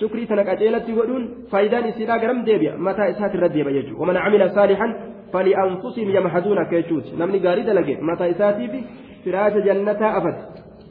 شكري 0.01 0.27
تنك 0.27 0.49
أجيلت 0.49 0.89
يقولون 0.89 1.35
فايدان 1.51 1.85
إسيرا 1.85 2.17
قرم 2.17 2.45
ديبيا 2.45 2.77
متى 2.77 3.11
إسات 3.11 3.35
الرديبا 3.35 3.71
يجو. 3.71 4.03
ومن 4.03 4.17
عمل 4.17 4.51
صالحا 4.51 4.89
فلأنفسهم 5.33 6.11
يمحدون 6.17 6.65
كيشوت 6.71 7.15
نمني 7.19 7.39
قاري 7.39 7.63
لقي 7.63 7.95
متى 8.03 8.31
إساتي 8.31 8.69
في 8.69 8.81
فراش 9.25 9.53
جنة 9.53 10.19
أفد 10.19 10.37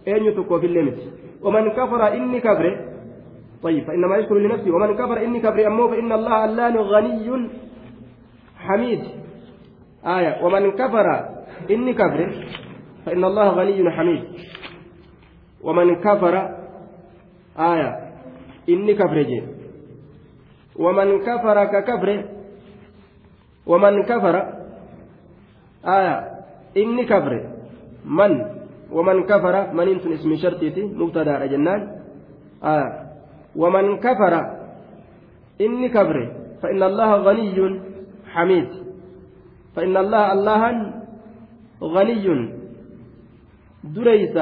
أين 0.08 0.26
يتكو 0.26 0.60
في 0.60 0.66
الليمت؟ 0.66 0.98
ومن 1.42 1.70
كفر 1.70 2.14
إني 2.14 2.40
كفر 2.40 2.66
طيب 3.64 3.84
فإنما 3.84 4.18
يشكر 4.18 4.38
لنفسه. 4.38 4.72
ومن 4.76 4.94
كفر 4.96 5.18
إني 5.24 5.40
كفر 5.40 5.68
أمه 5.68 5.88
فإن 5.88 6.12
الله 6.12 6.46
ألان 6.46 6.78
غني 6.78 7.50
حميد. 8.58 9.00
آية. 10.06 10.44
ومن 10.44 10.72
كفر 10.72 11.08
إني 11.72 11.94
كفر 11.94 12.30
فإن 13.08 13.24
الله 13.24 13.48
غني 13.50 13.92
حميد. 13.92 14.24
ومن 15.64 15.96
كفر 16.04 16.36
آية. 17.60 17.90
إني 18.70 18.94
كفر 18.94 19.18
ومن 20.76 21.08
كفر 21.24 21.58
ككفر. 21.66 22.10
ومن 23.66 24.04
كفر 24.04 24.36
آية. 25.88 26.16
إني 26.78 27.04
كفر. 27.08 27.34
من؟ 28.06 28.32
ومن 28.92 29.24
كفر. 29.24 29.56
من 29.74 29.88
أنتم 29.88 30.12
اسم 30.12 30.36
شرطيتي 30.36 30.84
مبتدا 30.84 31.46
جنان 31.46 31.82
آية. 32.64 32.92
ومن 33.56 34.04
كفر. 34.04 34.34
إني 35.62 35.90
كفر. 35.90 36.18
فإن 36.62 36.84
الله 36.84 37.16
غني 37.16 37.80
حميد. 38.28 38.70
فإن 39.76 39.98
الله 39.98 40.34
الله 40.34 40.64
غني 41.82 42.57
دريس 43.96 44.38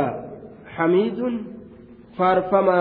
حميد 0.76 1.20
فارفما 2.18 2.80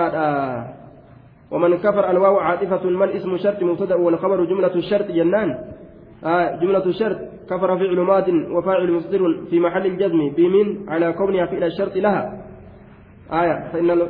ومن 1.51 1.77
كفر 1.77 2.11
الواو 2.11 2.39
عاطفة 2.39 2.85
من 2.85 3.09
اسم 3.09 3.37
شرط 3.37 3.63
مبتدأ 3.63 3.95
والخبر 3.95 4.45
جملة 4.45 4.75
الشرط 4.75 5.09
جنان. 5.11 5.59
آه 6.25 6.57
جملة 6.57 6.87
الشرط 6.87 7.19
كفر 7.51 7.79
فعل 7.79 8.01
ماد 8.01 8.29
وفاعل 8.29 8.93
مصدر 8.93 9.21
في 9.51 9.61
محل 9.61 9.87
الجزم 9.87 10.31
بمن 10.37 10.89
على 10.89 11.13
كونها 11.13 11.47
فعل 11.47 11.65
الشرط 11.65 11.97
لها. 11.97 12.23
آية 13.33 13.69
فإن 13.73 14.09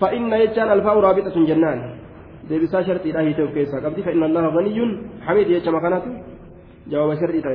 فإن 0.00 0.32
يجان 0.32 0.72
الفاء 0.72 1.00
رابطة 1.00 1.44
جنان. 1.46 2.00
deebisaa 2.50 2.82
sharxiidha 2.82 3.22
hiite 3.22 3.42
of 3.42 3.52
keessaa 3.54 3.80
qabdi 3.80 4.02
fa 4.02 4.10
inna 4.10 4.26
allaha 4.26 4.50
ganiyyun 4.50 4.90
hamiid 5.26 5.48
jecha 5.48 5.70
makanatu 5.70 6.10
jawaaba 6.90 7.14
sharxiidha 7.20 7.50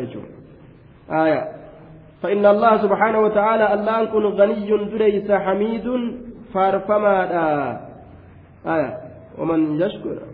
allaha 2.26 2.82
subhaanahu 2.82 3.24
wa 3.30 3.32
ta'aala 3.32 3.66
allahan 3.76 4.08
kun 4.12 4.24
ganiyyun 4.38 4.90
dureysa 4.90 5.40
hamiidun 5.46 6.02
faarfamaadha 6.54 7.46
aya 8.66 8.90
waman 9.38 9.78
yashkur 9.80 10.34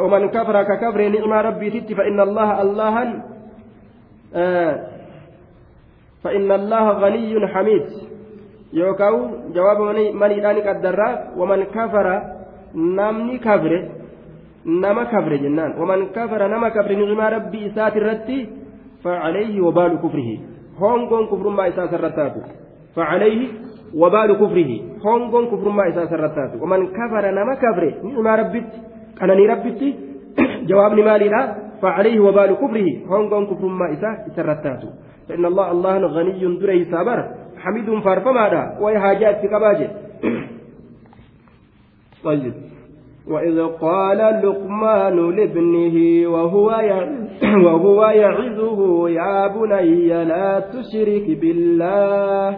ومن 0.00 0.32
كفر 0.32 0.56
ككفر 0.64 1.00
نعمة 1.08 1.40
ربي 1.40 1.68
تتي 1.70 1.92
فإن 1.92 2.16
الله 2.20 2.48
الله 2.62 2.94
آه 4.32 4.74
فإن 6.24 6.48
الله 6.52 6.84
غني 7.04 7.36
حميد 7.52 7.86
yookaan 8.72 9.52
jawaaba 9.52 9.92
maniidhaan 10.16 10.64
qaddarraa 10.64 11.36
waman 11.36 11.68
kafara 11.68 12.48
namni 12.72 13.36
kafre 13.44 13.92
nama 14.64 15.04
kafre 15.12 15.36
jennaan 15.36 15.76
waman 15.76 16.12
kafara 16.16 16.48
nama 16.48 16.72
kafre 16.72 16.96
ni'imaa 16.96 17.30
rabbii 17.36 17.68
isaati 17.68 18.00
irratti 18.00 18.38
فعليه 19.04 19.60
وبال 19.60 19.92
كفره 20.02 20.30
كفر 21.26 21.48
ما 21.48 21.68
إساس 21.68 21.94
الرتات 21.94 22.34
فعليه 22.96 23.48
وبال 23.94 24.30
كفره 24.40 24.70
هونغون 25.06 25.44
كفر 25.46 25.68
ما 25.68 25.88
إساس 25.88 26.12
الرتات 26.12 26.62
ومن 26.62 26.86
كفر 26.86 27.24
نما 27.30 27.54
كفر 27.54 27.84
نما 28.04 28.34
ربت 28.36 28.70
أنني 29.22 29.46
ربت 29.46 29.80
جواب 30.70 30.92
مالي 30.92 31.28
لا 31.28 31.42
فعليه 31.82 32.20
وبال 32.20 32.50
كفره 32.62 32.88
هونغون 33.10 33.46
كفر 33.46 33.66
ما 33.66 33.92
إساس 33.92 34.38
الرتات 34.38 34.82
فإن 35.28 35.44
الله 35.44 35.70
الله 35.70 35.98
غني 35.98 36.56
دري 36.58 36.84
سابر 36.84 37.18
حميد 37.58 38.00
فارفمادا 38.04 38.78
وهي 38.80 38.98
حاجات 38.98 39.40
في 39.40 39.48
كباجه 39.48 39.90
طيب 42.24 42.54
وإذ 43.30 43.66
قال 43.66 44.18
لقمان 44.18 45.30
لابنه 45.36 46.28
وهو 46.28 46.68
وهو 47.66 48.06
يعظه 48.06 49.08
يا 49.08 49.46
بني 49.46 50.24
لا 50.24 50.60
تشرك 50.60 51.38
بالله 51.40 52.48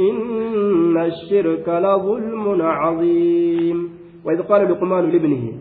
إن 0.00 0.96
الشرك 0.98 1.68
لظلم 1.68 2.62
عظيم. 2.62 3.90
وإذ 4.24 4.42
قال 4.42 4.70
لقمان 4.70 5.10
لابنه 5.10 5.52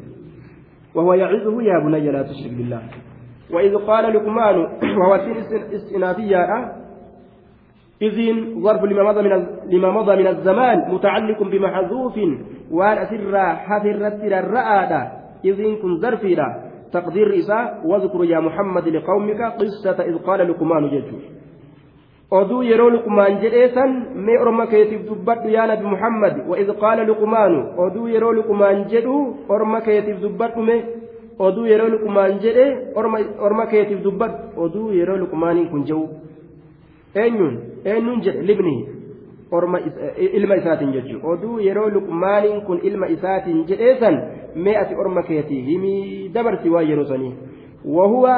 وهو 0.96 1.14
يعظه 1.14 1.62
يا 1.62 1.80
بني 1.86 2.12
لا 2.12 2.22
تشرك 2.22 2.54
بالله. 2.58 2.82
وإذ 3.54 3.76
قال 3.76 4.14
لقمان 4.14 4.56
وهو 5.00 5.18
سن 5.18 5.76
استنافية 5.76 6.45
إذن 8.02 8.64
ظرف 8.64 8.84
لما 8.84 9.04
مضى 9.04 9.22
من 9.22 9.47
لما 9.66 9.91
مضى 9.91 10.16
من 10.16 10.28
الزمان 10.28 10.93
متعلق 10.93 11.43
بمحذوف 11.43 12.20
waan 12.72 12.97
asirraa 12.97 13.55
hafe 13.67 13.89
irratti 13.89 14.30
rarra'aadha. 14.30 15.01
Iziin 15.43 15.78
kun 15.82 15.99
zarfiidha. 16.01 16.47
Taqdiirri 16.91 17.39
isaa 17.39 17.82
wadkur 17.86 18.26
yaa 18.26 18.41
muhammad 18.41 18.86
liqawmika 18.86 19.51
qissata 19.59 20.05
id 20.09 20.17
qaala 20.26 20.43
luqumaanu 20.43 20.89
jechuu 20.89 21.22
oduu 22.32 22.61
yeroo 22.63 22.89
luqumaan 22.89 23.39
jedhee 23.41 23.70
san 23.74 23.91
mee 24.26 24.38
orma 24.38 24.65
keetiif 24.67 25.01
dubbadhu 25.09 25.49
yaa 25.49 25.67
nabi 25.67 25.86
muhammad 25.93 26.36
waid 26.49 26.70
qaala 26.82 27.03
luqumaanu 27.09 27.59
oduu 27.86 28.07
yeroo 28.07 28.34
luqumaan 28.39 28.86
jedhu 28.91 29.15
orma 29.49 29.82
keetiif 29.82 30.22
dubbadhu 30.22 30.63
mee. 30.63 30.82
Oduu 31.39 31.65
yeroo 31.72 31.89
luqumaan 31.89 32.39
jedhe 32.43 32.65
orma 33.47 33.65
keetiif 33.72 34.03
dubbadhu. 34.03 34.38
Oduu 34.63 34.91
yeroo 34.91 35.17
luqumaaniin 35.17 35.70
kun 35.70 35.86
jehu. 35.89 36.09
Eenyuun 37.15 37.55
eenyuun 37.86 38.22
jedhe? 38.26 38.41
Libnihi. 38.47 38.99
Orma 39.52 39.80
ilma 40.18 40.56
isaatiin 40.56 40.93
jechuudha 40.93 41.28
oduu 41.28 41.60
yeroo 41.60 41.89
luqmaaniin 41.89 42.62
kun 42.62 42.80
ilma 42.84 43.08
isaatiin 43.16 43.66
jedheesan 43.68 44.22
mee 44.56 44.78
ati 44.78 44.95
orma 44.95 45.24
keetii 45.24 45.62
himii 45.62 46.30
dabarsi 46.34 46.70
waa 46.70 46.82
yeroo 46.91 47.06
sanii 47.06 47.36
wahuwa 47.86 48.36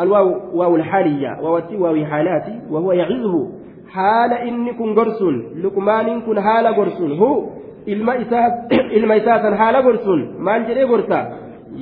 الواو 0.00 0.58
واو 0.58 0.76
الحالية 0.76 1.38
ووتي 1.42 1.76
واو 1.76 2.04
حالاتي 2.04 2.60
وهو 2.70 2.92
يعظه 2.92 3.48
حال 3.88 4.32
إني 4.32 4.72
كن 4.72 4.94
قرسون 4.94 5.62
لقمان 5.62 6.20
كن 6.20 6.40
حال 6.40 6.66
قرسون 6.66 7.12
هو 7.18 7.50
isaa 7.86 9.42
san 9.42 9.54
haala 9.60 9.82
gorsuun 9.82 10.20
maal 10.38 10.62
jedhee 10.68 10.86
gorsa 10.86 11.18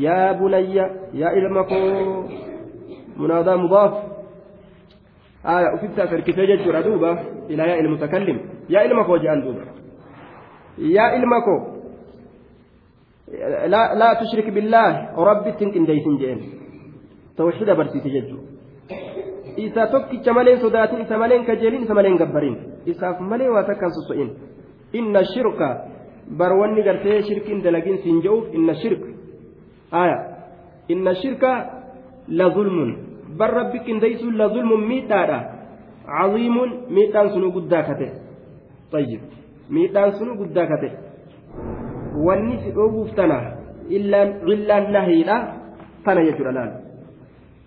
yaa 0.04 0.34
bunayya 0.34 0.84
yaa 1.14 1.30
ilma 1.30 1.62
koo 1.64 2.24
munaadaa 3.16 3.56
mudaaf 3.56 3.94
aya 5.44 5.74
ufitti 5.74 6.00
as 6.00 6.10
harkisee 6.10 6.46
jechuudha 6.46 6.82
duuba 6.82 7.10
ilaa 7.48 7.76
ilma 11.18 11.40
koo 11.46 11.60
laa 14.00 14.14
tushrik 14.20 14.48
billaah 14.54 15.16
rabbitti 15.16 15.64
hin 15.64 15.72
qindeeysin 15.74 16.18
jeen 16.22 16.40
tawxiida 17.36 17.74
barsiise 17.74 18.10
jechuudha 18.16 18.52
isa 19.56 19.86
tokkicha 19.86 20.32
malee 20.32 20.56
sodaatin 20.64 21.00
isa 21.04 21.18
malee 21.18 21.44
kajeelin 21.44 21.82
isa 21.82 21.94
malee 21.94 22.16
gabbarin 22.24 22.56
isaaf 22.86 23.20
malee 23.20 23.48
waa 23.54 23.64
takkaan 23.70 23.92
soso'in 23.98 24.30
inna 24.92 25.24
shirka 25.34 25.68
bar 26.38 26.52
wanni 26.60 26.82
gartee 26.82 27.22
shirkiin 27.28 27.64
dalagin 27.64 27.98
siin 28.02 28.22
je'uuf 28.24 28.54
inna 28.54 28.74
shirka 28.82 29.08
aya 30.02 30.18
inna 30.88 31.14
shirka 31.22 31.50
la 32.28 32.50
zulmun 32.56 32.90
bar 33.38 33.50
rabbi 33.60 33.78
qindeeysuun 33.86 34.36
la 34.38 34.48
zulmun 34.48 34.86
miidhaadha 34.90 35.38
caziimun 36.06 36.70
miidhaan 36.88 37.30
sunuu 37.34 37.52
guddaa 37.56 37.82
kate 37.88 38.08
طيب 38.91 39.21
miidhaan 39.69 40.11
sunuu 40.17 40.35
guddaa 40.41 40.67
kate 40.67 40.89
wanni 42.25 42.55
si 42.63 42.69
dhoowwuuf 42.75 43.09
tana 43.15 43.37
illaan 43.89 44.85
nahiidha 44.95 45.35
tana 46.05 46.23
jechuudha 46.27 46.51
laal 46.57 46.71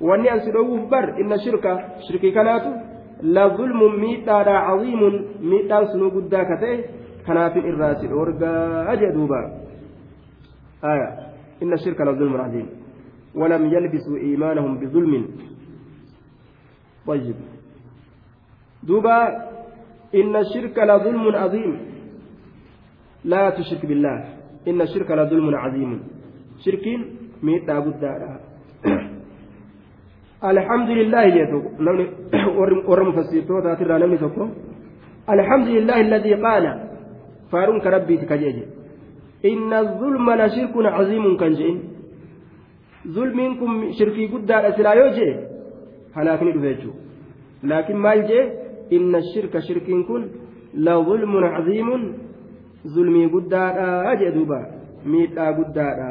wanni 0.08 0.30
an 0.34 0.40
si 0.44 0.54
dhoowwuuf 0.54 0.88
bar 0.92 1.04
inna 1.20 1.38
shirka 1.44 1.72
shirkii 2.06 2.32
kanaatu 2.38 2.70
la 3.36 3.44
zulmun 3.58 4.00
miidhaadha 4.04 4.56
caziimun 4.68 5.16
miidhaan 5.50 5.88
sunuu 5.92 6.10
guddaa 6.16 6.44
kate 6.50 6.70
kanaafin 7.26 7.68
irraa 7.72 7.94
si 8.00 8.12
dhoorgaa 8.12 8.96
jee 9.00 9.12
duuba 9.18 9.40
aya 10.92 11.08
inna 11.62 11.82
shirka 11.84 12.04
la 12.04 12.14
zulmun 12.20 12.42
cadiim 12.44 12.68
ولم 13.34 13.62
يلبسوا 13.74 14.16
إيمانهم 14.16 14.72
بظلم 14.80 15.12
طيب 17.06 17.36
دوبا 18.82 19.18
إن 20.13 20.35
الشرك 20.35 20.77
لظلم 20.77 21.35
عظيم. 21.35 21.77
لا 23.25 23.49
تشرك 23.49 23.85
بالله. 23.85 24.17
إن 24.67 24.81
الشرك 24.81 25.11
لظلم 25.11 25.55
عظيم. 25.55 26.03
شرك 26.65 26.85
ميت 27.43 27.69
أبو 27.69 27.91
الحمد 30.51 30.89
لله 30.89 31.23
يدو 31.23 31.61
ورم 32.89 33.11
فسيرتو 33.11 33.59
تاتر 33.65 33.97
نمني 33.97 34.17
الحمد 35.35 35.67
لله 35.67 35.97
الذي 36.01 36.33
قال 36.45 36.65
faaruun 37.51 37.81
ka 37.81 37.89
rabbiiti 37.89 38.25
ka 38.25 38.37
jeeje 38.37 38.63
inna 39.43 39.83
zulma 39.99 40.35
la 40.35 40.49
shirkun 40.49 40.85
caziimun 40.97 41.37
kan 41.37 41.55
je'in 41.55 41.79
zulmiin 43.15 43.57
kun 43.59 43.93
shirkii 43.97 44.27
guddaadha 44.33 44.75
silaa 44.75 44.95
yoo 44.95 45.11
inna 48.89 49.21
shirka 49.33 49.61
shirkiin 49.61 50.05
kun 50.05 50.23
la 50.73 50.95
zulmun 51.03 51.43
caziimun 51.55 52.03
zulmii 52.93 53.27
guddaadha 53.29 54.15
jee 54.19 54.31
duuba 54.31 54.59
miidhaa 55.05 55.51
guddaadha 55.53 56.09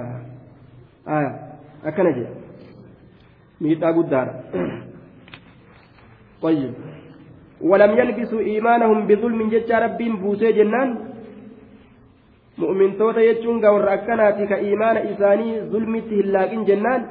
akkana 1.84 2.12
jee 2.18 2.30
miidhaa 3.60 3.92
guddaadha 3.92 4.34
طيب 6.44 6.72
ولم 7.60 7.92
يلبسوا 7.98 8.40
إيمانهم 8.40 9.06
بظلم 9.06 9.48
ججا 9.48 9.78
ربهم 9.78 10.16
بوسي 10.16 10.52
جنان 10.52 10.88
akkanaati 13.96 14.46
ka 14.46 14.56
iimaana 14.60 15.00
isaanii 15.12 15.60
zulmitti 15.70 16.14
hin 16.20 16.32
laaqin 16.32 16.66
jennaan 16.68 17.02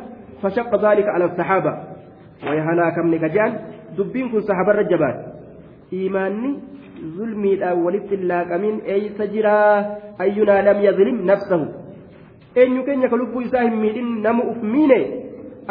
fashaqqa 0.41 0.77
zaalika 0.77 1.13
ala 1.15 1.27
saxaaba 1.35 1.73
way 2.47 2.59
halaakamne 2.67 3.19
ka 3.19 3.29
je'an 3.35 3.53
dubbiin 3.97 4.29
kun 4.31 4.41
saxaabarra 4.41 4.83
jabaate 4.91 5.32
walitti 7.85 8.15
hin 8.15 8.27
laaqamin 8.27 8.81
eeysa 8.95 9.27
jiraa 9.33 9.75
ayyunaa 10.25 10.61
lam 10.69 10.81
yazlim 10.87 11.25
nafsahu 11.25 11.65
eenyu 12.55 12.83
keenya 12.87 13.09
ka 13.09 13.17
lubbuu 13.21 13.41
isaa 13.49 13.65
hin 13.67 13.77
miidhin 13.83 14.09
nama 14.25 14.43
uf 14.53 14.63
miine 14.73 14.99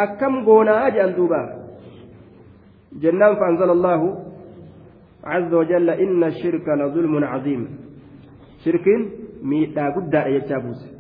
akkam 0.04 0.44
goonaa 0.44 0.90
je'an 0.90 1.16
duuba 1.16 1.42
jennaan 3.02 3.36
فأنزل 3.40 3.70
الله 3.70 4.00
عز 5.24 5.54
وجل 5.54 5.90
إن 5.90 6.24
الشرك 6.24 6.68
لظلم 6.68 7.24
عظيم 7.24 7.62
شرك 8.64 8.86
guddaadha 9.96 10.30
jechaa 10.30 10.60
buuse 10.60 10.92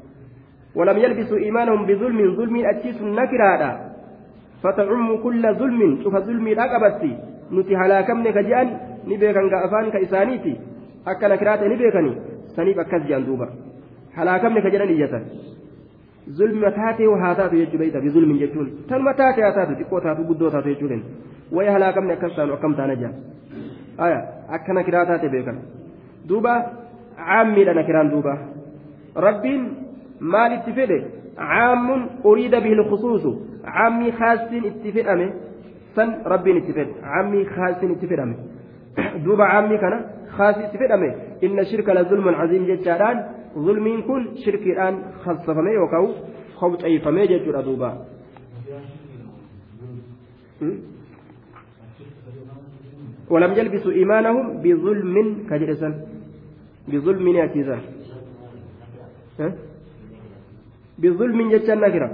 ولم 0.74 0.98
يلبسوا 0.98 1.38
إيمانهم 1.38 1.86
بظلم 1.86 2.36
ظلم 2.36 2.56
أتيس 2.64 3.02
نكرادا 3.02 3.72
فتعم 4.62 5.16
كل 5.22 5.54
ظلم 5.54 6.00
شوف 6.02 6.14
ظلم 6.16 6.46
رقبتي 6.48 7.12
نتي 7.52 7.76
هلاكمني 9.06 9.10
كجان 9.10 9.10
نبيكن 9.10 9.50
كأفان 9.50 9.90
كإسانيتي 9.90 10.54
أكا 11.06 11.28
نكراتا 11.28 11.68
نبيكني 11.68 12.12
سنيب 12.56 12.78
أكز 12.80 13.02
جان 13.08 13.24
دوبا 13.26 13.48
هلاكمني 14.16 14.60
كجان 14.60 14.88
إيجاتا 14.88 15.20
ظلم 16.38 16.62
تاتي 16.68 17.06
وهاتاتو 17.06 17.56
يجو 17.56 17.78
بيتا 17.78 17.98
بظلم 18.04 18.32
جتون 18.42 18.68
تنما 18.88 19.12
تاتي 19.12 19.42
هاتاتو 19.42 19.72
تقو 19.80 19.98
تاتو 20.04 20.22
بدو 20.28 20.48
تاتو 20.48 20.68
يجولين 20.68 21.02
ويا 21.52 21.70
هلاكمني 21.76 22.12
أكستان 22.12 22.50
وكم 22.50 22.74
تانا 22.78 22.94
جان 23.00 23.14
آية 24.04 24.20
أكا 24.54 24.72
نكراتا 24.72 25.26
بيكن 25.34 25.56
دوبا 26.28 26.54
caammiidha 27.16 27.74
nakiraan 27.74 28.10
duuba 28.10 28.34
rabbiin 29.26 29.62
maal 30.20 30.52
itti 30.58 30.72
fedhe? 30.72 30.98
Caammun 31.36 32.02
uriida 32.24 32.60
bihi 32.60 32.74
lkhusuusu. 32.80 33.30
Caammii 33.64 34.12
khaasiin 34.20 34.64
itti 34.70 34.92
fedhame 34.92 35.26
san 35.96 36.16
rabbiin 36.32 36.56
itti 36.62 36.72
fedhe. 36.72 36.92
Caammii 37.02 37.44
khaasiin 37.54 37.92
itti 37.96 38.06
fedhame. 38.06 38.36
Duuba 39.24 39.44
caammii 39.52 39.78
kana 39.84 39.98
khaasii 40.36 40.64
itti 40.66 40.78
fedhame 40.82 41.08
inna 41.46 41.64
shirka 41.70 41.94
la 41.94 42.02
zulmun 42.10 42.34
caziim 42.40 42.64
jechaadhaan 42.70 43.18
zulmiin 43.66 44.02
kun 44.08 44.22
shirkiidhaan 44.42 44.94
khassafame 45.24 45.72
yookaan 45.80 46.08
hobxeeyfame 46.60 47.22
jechuudha 47.32 47.62
duuba 47.68 47.90
ولم 53.32 53.52
يلبسوا 53.58 53.92
إيمانهم 53.92 54.46
بظلم 54.62 55.16
كجلسا 55.50 55.88
بظلم 56.90 57.26
يأتيزا 57.28 57.78
بظلم 61.02 61.38
جتشان 61.52 61.78
نكرة 61.80 62.08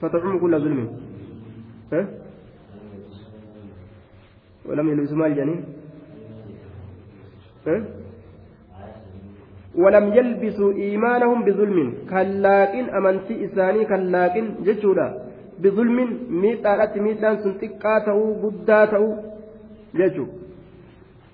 فتعم 0.00 0.34
كل 0.42 0.54
ظلم 0.64 0.80
ولم 4.68 4.86
يلبسوا 4.88 5.16
مال 5.16 5.32
جنين. 5.38 5.60
ولم 9.82 10.06
يلبسوا 10.18 10.72
إيمانهم 10.72 11.38
بظلم. 11.46 11.78
كلاكن 12.10 12.84
أمنتي 12.98 13.34
إساني 13.44 13.84
كلاكن 13.90 14.46
جتشودا. 14.66 15.06
بظلم 15.62 15.98
ميتارات 16.42 16.94
ميتان 16.98 17.34
سنتقا 17.42 17.94
تأو 18.06 18.20
بدا 18.42 18.80
تأو 18.92 19.06
جتشو. 19.98 20.26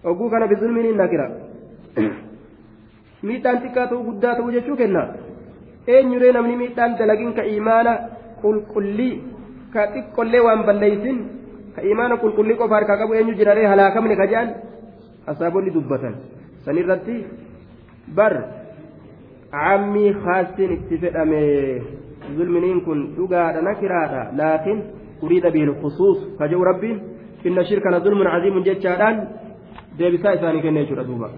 وقو 0.04 0.24
كان 0.30 0.42
بظلم 0.50 0.76
النكره 0.78 1.26
miidhaan 3.28 3.58
xiqqaa 3.62 3.86
ta'uu 3.90 4.04
guddaa 4.08 4.34
ta'uu 4.36 4.52
jechuu 4.56 4.76
kenna 4.80 5.02
eenyuree 5.94 6.32
namni 6.36 6.56
miidhaan 6.60 6.96
dalagin 7.00 7.34
ka 7.38 7.42
imaana 7.56 7.92
qulqullii 8.42 9.16
ka 9.74 9.82
xiqqollee 9.94 10.40
waan 10.46 10.62
balleeysin 10.68 11.18
ka 11.74 11.82
imaana 11.92 12.16
qulqullii 12.22 12.56
qofa 12.60 12.74
harkaa 12.78 12.96
qabu 13.00 13.14
eenyu 13.14 13.34
jiraree 13.40 13.66
halaakamne 13.72 14.16
ka 14.20 14.26
jedhan 14.32 14.48
asaabonni 15.26 15.70
dubbatan. 15.76 16.14
San 16.64 16.78
irratti 16.82 17.16
bar 18.16 18.32
cammii 19.50 20.12
haastiin 20.24 20.72
itti 20.76 20.98
fedhame 21.02 21.42
zulminiin 22.36 22.80
kun 22.86 22.98
dhugaadha 23.16 23.62
nakiraadha 23.68 24.22
laakiin 24.40 24.82
uriida 25.22 25.50
bihi 25.50 25.66
lkhusuus 25.66 26.18
ka 26.38 26.48
jehu 26.48 26.64
rabbiin 26.64 26.98
inna 27.44 27.64
shirkana 27.64 28.00
zulmun 28.00 28.28
caziimun 28.32 28.64
jechaadhaan 28.68 29.16
deebisaa 29.98 30.34
isaanii 30.38 30.62
kenne 30.62 30.80
jechuudha 30.82 31.04
duuba. 31.08 31.30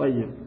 Ayyib 0.00 0.39